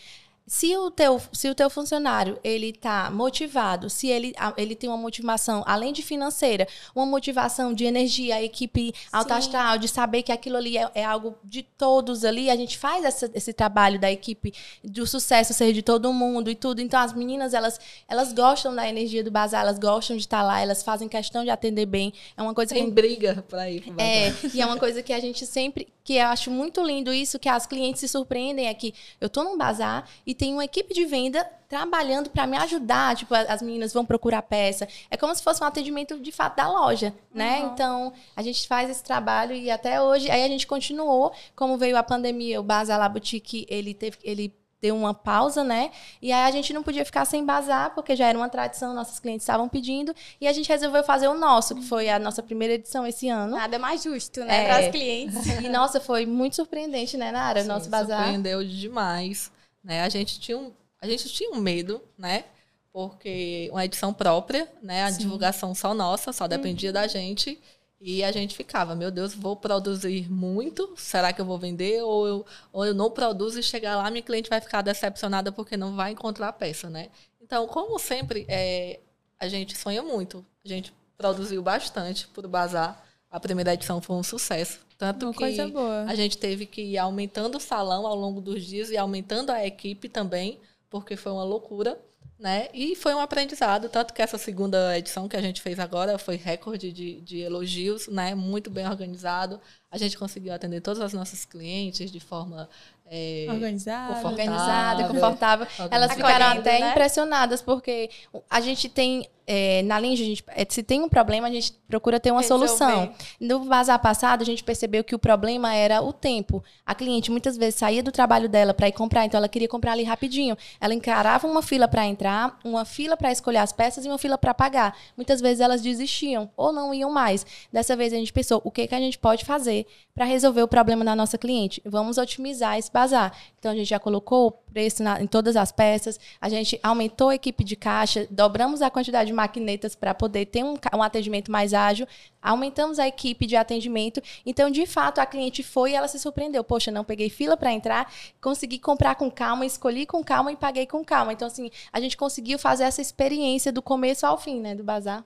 [0.47, 4.97] se o teu, se o teu funcionário ele tá motivado, se ele, ele tem uma
[4.97, 10.33] motivação, além de financeira, uma motivação de energia, a equipe alta astral, de saber que
[10.33, 14.11] aquilo ali é, é algo de todos ali, a gente faz essa- esse trabalho da
[14.11, 16.81] equipe, do sucesso ser de todo mundo e tudo.
[16.81, 17.79] Então as meninas, elas,
[18.09, 21.51] elas gostam da energia do bazar, elas gostam de estar lá, elas fazem questão de
[21.51, 22.13] atender bem.
[22.37, 24.11] É uma coisa que Tem briga para ir pro bazar.
[24.13, 27.39] é, e é uma coisa que a gente sempre, que eu acho muito lindo isso,
[27.39, 30.95] que as clientes se surpreendem é que eu tô num bazar e tem uma equipe
[30.95, 34.87] de venda trabalhando para me ajudar, tipo, as meninas vão procurar peça.
[35.11, 37.59] É como se fosse um atendimento de fato da loja, né?
[37.59, 37.67] Uhum.
[37.73, 41.97] Então, a gente faz esse trabalho e até hoje, aí a gente continuou, como veio
[41.97, 45.91] a pandemia, o Bazar La Boutique, ele teve ele deu uma pausa, né?
[46.23, 49.19] E aí a gente não podia ficar sem bazar, porque já era uma tradição, nossos
[49.19, 52.75] clientes estavam pedindo, e a gente resolveu fazer o nosso, que foi a nossa primeira
[52.75, 53.57] edição esse ano.
[53.57, 54.63] Nada mais justo, né?
[54.63, 54.67] É.
[54.69, 55.47] Para as clientes.
[55.61, 57.63] E, nossa, foi muito surpreendente, né, Nara?
[57.63, 58.21] Sim, Nosso bazar.
[58.21, 59.51] Surpreendeu demais.
[59.83, 60.03] Né?
[60.03, 62.45] A, gente tinha um, a gente tinha um medo, né?
[62.93, 65.05] Porque uma edição própria, né?
[65.05, 67.61] A divulgação só nossa, só dependia da gente.
[68.01, 70.95] E a gente ficava, meu Deus, vou produzir muito?
[70.97, 72.03] Será que eu vou vender?
[72.03, 75.77] Ou eu, ou eu não produzo e chegar lá, minha cliente vai ficar decepcionada porque
[75.77, 77.11] não vai encontrar a peça, né?
[77.41, 79.01] Então, como sempre, é,
[79.39, 80.45] a gente sonha muito.
[80.65, 83.05] A gente produziu bastante por bazar.
[83.31, 84.81] A primeira edição foi um sucesso.
[85.01, 86.03] Tanto Uma que coisa boa.
[86.03, 89.67] a gente teve que ir aumentando o salão ao longo dos dias e aumentando a
[89.67, 91.99] equipe também, porque foi uma loucura,
[92.39, 92.69] né?
[92.75, 96.37] E foi um aprendizado, tanto que essa segunda edição que a gente fez agora foi
[96.37, 98.35] recorde de, de elogios, né?
[98.35, 99.59] Muito bem organizado.
[99.91, 102.69] A gente conseguiu atender todas as nossas clientes de forma
[103.13, 104.15] é, Organizado.
[104.15, 104.31] Confortável.
[104.31, 105.67] organizada, confortável.
[105.91, 106.15] Elas Organizada.
[106.15, 106.91] ficaram até né?
[106.91, 108.09] impressionadas, porque
[108.49, 111.73] a gente tem, é, na Linge, a gente, é, se tem um problema, a gente
[111.89, 112.69] procura ter uma Resolver.
[112.69, 113.13] solução.
[113.41, 116.63] No Vazar passado, a gente percebeu que o problema era o tempo.
[116.87, 119.93] A cliente muitas vezes saía do trabalho dela para ir comprar, então ela queria comprar
[119.93, 120.57] ali rapidinho.
[120.81, 124.39] Ela encarava uma fila para entrar, uma fila para escolher as peças e uma fila
[124.39, 124.97] para pagar.
[125.17, 127.45] Muitas vezes elas desistiam ou não iam mais.
[127.73, 129.85] Dessa vez a gente pensou, o que, que a gente pode fazer
[130.15, 131.83] para resolver o problema da nossa cliente?
[131.85, 133.33] Vamos otimizar esse bazar.
[133.59, 137.31] Então a gente já colocou o preço na- em todas as peças, a gente aumentou
[137.31, 141.51] a equipe de caixa, dobramos a quantidade de maquinetas para poder ter um, um atendimento
[141.51, 142.07] mais ágil,
[142.43, 144.23] aumentamos a equipe de atendimento.
[144.45, 146.63] Então, de fato, a cliente foi e ela se surpreendeu.
[146.63, 150.87] Poxa, não peguei fila para entrar, consegui comprar com calma, escolhi com calma e paguei
[150.87, 151.33] com calma.
[151.33, 155.25] Então, assim, a gente conseguiu fazer essa experiência do começo ao fim, né, do bazar.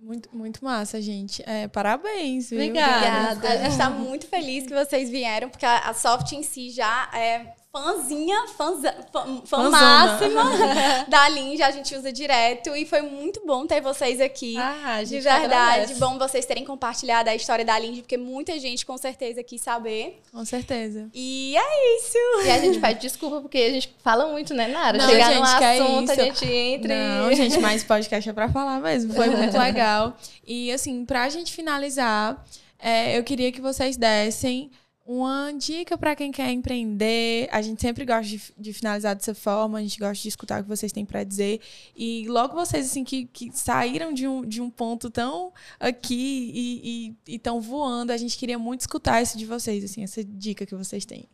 [0.00, 1.42] Muito, muito massa, gente.
[1.44, 2.60] É, parabéns, viu?
[2.60, 3.48] Obrigada.
[3.48, 7.10] A gente está muito feliz que vocês vieram, porque a, a Soft em si já
[7.12, 10.44] é fãzinha, fãza, fã, fã máxima
[11.08, 14.56] da Linge, a gente usa direto e foi muito bom ter vocês aqui.
[14.56, 15.94] Ah, a de verdade, agradece.
[16.00, 20.20] bom vocês terem compartilhado a história da Linge, porque muita gente com certeza quis saber.
[20.32, 21.08] Com certeza.
[21.14, 22.18] E é isso.
[22.46, 24.96] E a gente pede desculpa porque a gente fala muito, né, Nara?
[24.96, 26.24] Não, Chegar gente, num que é assunto, a isso.
[26.24, 26.98] gente entra e...
[26.98, 29.12] Não, gente, mas podcast é pra falar mesmo.
[29.12, 30.16] Foi muito legal.
[30.46, 32.42] E, assim, pra gente finalizar,
[32.78, 34.70] é, eu queria que vocês dessem
[35.06, 37.48] uma dica pra quem quer empreender.
[37.52, 40.64] A gente sempre gosta de, de finalizar dessa forma, a gente gosta de escutar o
[40.64, 41.60] que vocês têm pra dizer.
[41.96, 47.34] E logo vocês, assim, que, que saíram de um, de um ponto tão aqui e
[47.34, 51.04] estão voando, a gente queria muito escutar isso de vocês, assim, essa dica que vocês
[51.04, 51.28] têm.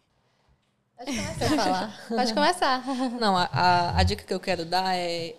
[0.96, 2.06] Pode começar a falar.
[2.08, 2.84] Pode começar.
[3.18, 5.34] Não, a, a, a dica que eu quero dar é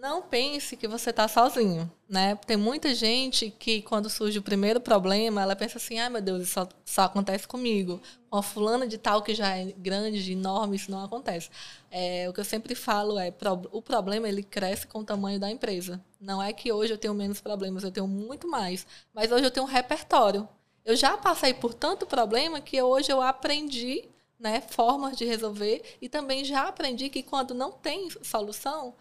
[0.00, 2.34] não pense que você está sozinho, né?
[2.46, 6.42] Tem muita gente que quando surge o primeiro problema, ela pensa assim, ai meu Deus,
[6.42, 8.00] isso só, só acontece comigo.
[8.32, 11.50] Uma fulana de tal que já é grande, enorme, isso não acontece.
[11.90, 13.30] É, o que eu sempre falo é,
[13.70, 16.02] o problema ele cresce com o tamanho da empresa.
[16.18, 18.86] Não é que hoje eu tenho menos problemas, eu tenho muito mais.
[19.12, 20.48] Mas hoje eu tenho um repertório.
[20.82, 26.08] Eu já passei por tanto problema que hoje eu aprendi né, formas de resolver e
[26.08, 28.94] também já aprendi que quando não tem solução,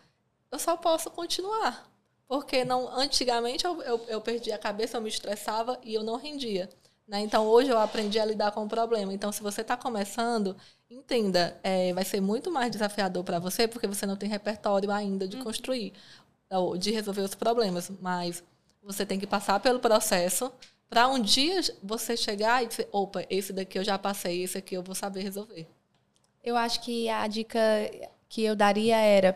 [0.52, 1.90] eu só posso continuar.
[2.28, 6.16] Porque não, antigamente eu, eu, eu perdia a cabeça, eu me estressava e eu não
[6.16, 6.70] rendia.
[7.08, 7.22] Né?
[7.22, 9.12] Então hoje eu aprendi a lidar com o problema.
[9.12, 10.56] Então, se você está começando,
[10.88, 15.28] entenda, é, vai ser muito mais desafiador para você, porque você não tem repertório ainda
[15.28, 15.92] de construir,
[16.52, 17.92] ou de resolver os problemas.
[18.00, 18.44] Mas
[18.84, 20.52] você tem que passar pelo processo
[20.88, 24.76] para um dia você chegar e dizer, opa, esse daqui eu já passei, esse aqui
[24.76, 25.68] eu vou saber resolver.
[26.44, 27.60] Eu acho que a dica
[28.28, 29.36] que eu daria era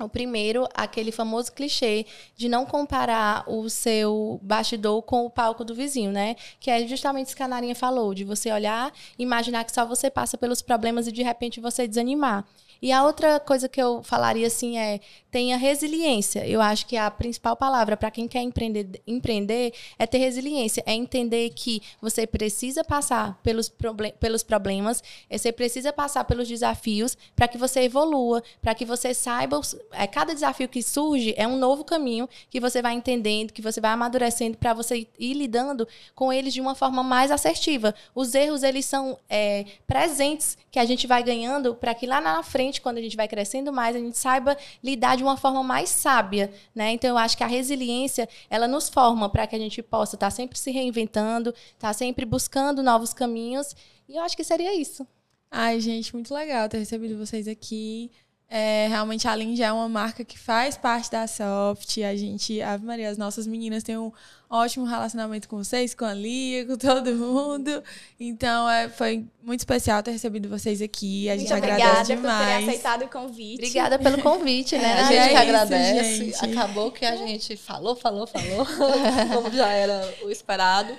[0.00, 2.04] o primeiro, aquele famoso clichê
[2.36, 6.34] de não comparar o seu bastidor com o palco do vizinho, né?
[6.58, 10.10] Que é justamente isso que a Narinha falou, de você olhar, imaginar que só você
[10.10, 12.44] passa pelos problemas e de repente você desanimar.
[12.80, 15.00] E a outra coisa que eu falaria assim é
[15.30, 16.46] tenha resiliência.
[16.46, 20.92] Eu acho que a principal palavra para quem quer empreender, empreender é ter resiliência, é
[20.92, 27.18] entender que você precisa passar pelos, proble pelos problemas, eh, você precisa passar pelos desafios
[27.34, 29.60] para que você evolua, para que você saiba.
[29.92, 33.80] É, cada desafio que surge é um novo caminho que você vai entendendo, que você
[33.80, 37.94] vai amadurecendo para você ir lidando com eles de uma forma mais assertiva.
[38.14, 42.42] Os erros, eles são é, presentes que a gente vai ganhando para que lá na
[42.42, 45.88] frente, quando a gente vai crescendo mais, a gente saiba lidar de uma forma mais
[45.88, 46.92] sábia, né?
[46.92, 50.30] Então eu acho que a resiliência, ela nos forma para que a gente possa estar
[50.30, 53.74] sempre se reinventando, estar sempre buscando novos caminhos.
[54.08, 55.06] E eu acho que seria isso.
[55.50, 58.10] Ai, gente, muito legal ter recebido vocês aqui.
[58.48, 61.98] É, realmente a Lin já é uma marca que faz parte da Soft.
[61.98, 64.12] A gente, Ave Maria, as nossas meninas têm um
[64.48, 67.82] ótimo relacionamento com vocês, com a Lia, com todo mundo.
[68.20, 71.28] Então, é, foi muito especial ter recebido vocês aqui.
[71.28, 72.46] A gente Muito agradece obrigada por demais.
[72.46, 73.54] terem aceitado o convite.
[73.54, 74.92] Obrigada pelo convite, né?
[74.92, 75.08] a Nath?
[75.08, 76.16] gente é que isso, agradece.
[76.16, 76.44] gente.
[76.44, 78.66] Acabou que a gente falou, falou, falou,
[79.34, 80.94] como já era o esperado.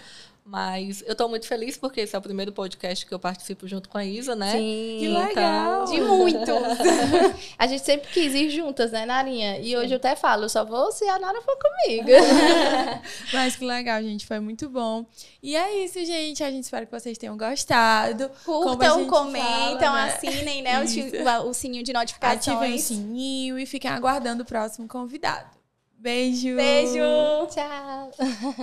[0.48, 3.90] Mas eu estou muito feliz porque esse é o primeiro podcast que eu participo junto
[3.90, 4.52] com a Isa, né?
[4.52, 4.98] Sim.
[5.00, 5.86] Que legal!
[5.86, 6.48] De muitos.
[7.58, 9.58] A gente sempre quis ir juntas, né, Narinha?
[9.58, 12.10] E hoje eu até falo, eu só vou se a Nara for comigo.
[13.34, 14.28] Mas que legal, gente.
[14.28, 15.04] Foi muito bom.
[15.42, 16.44] E é isso, gente.
[16.44, 18.30] A gente espera que vocês tenham gostado.
[18.46, 20.14] Curtam, comentam, fala, né?
[20.14, 22.48] assinem né, o- o sininho de notificações.
[22.48, 25.56] Ativem o sininho e fiquem aguardando o próximo convidado.
[25.98, 26.56] Beijo!
[26.56, 27.00] Beijo!
[27.50, 28.12] Tchau.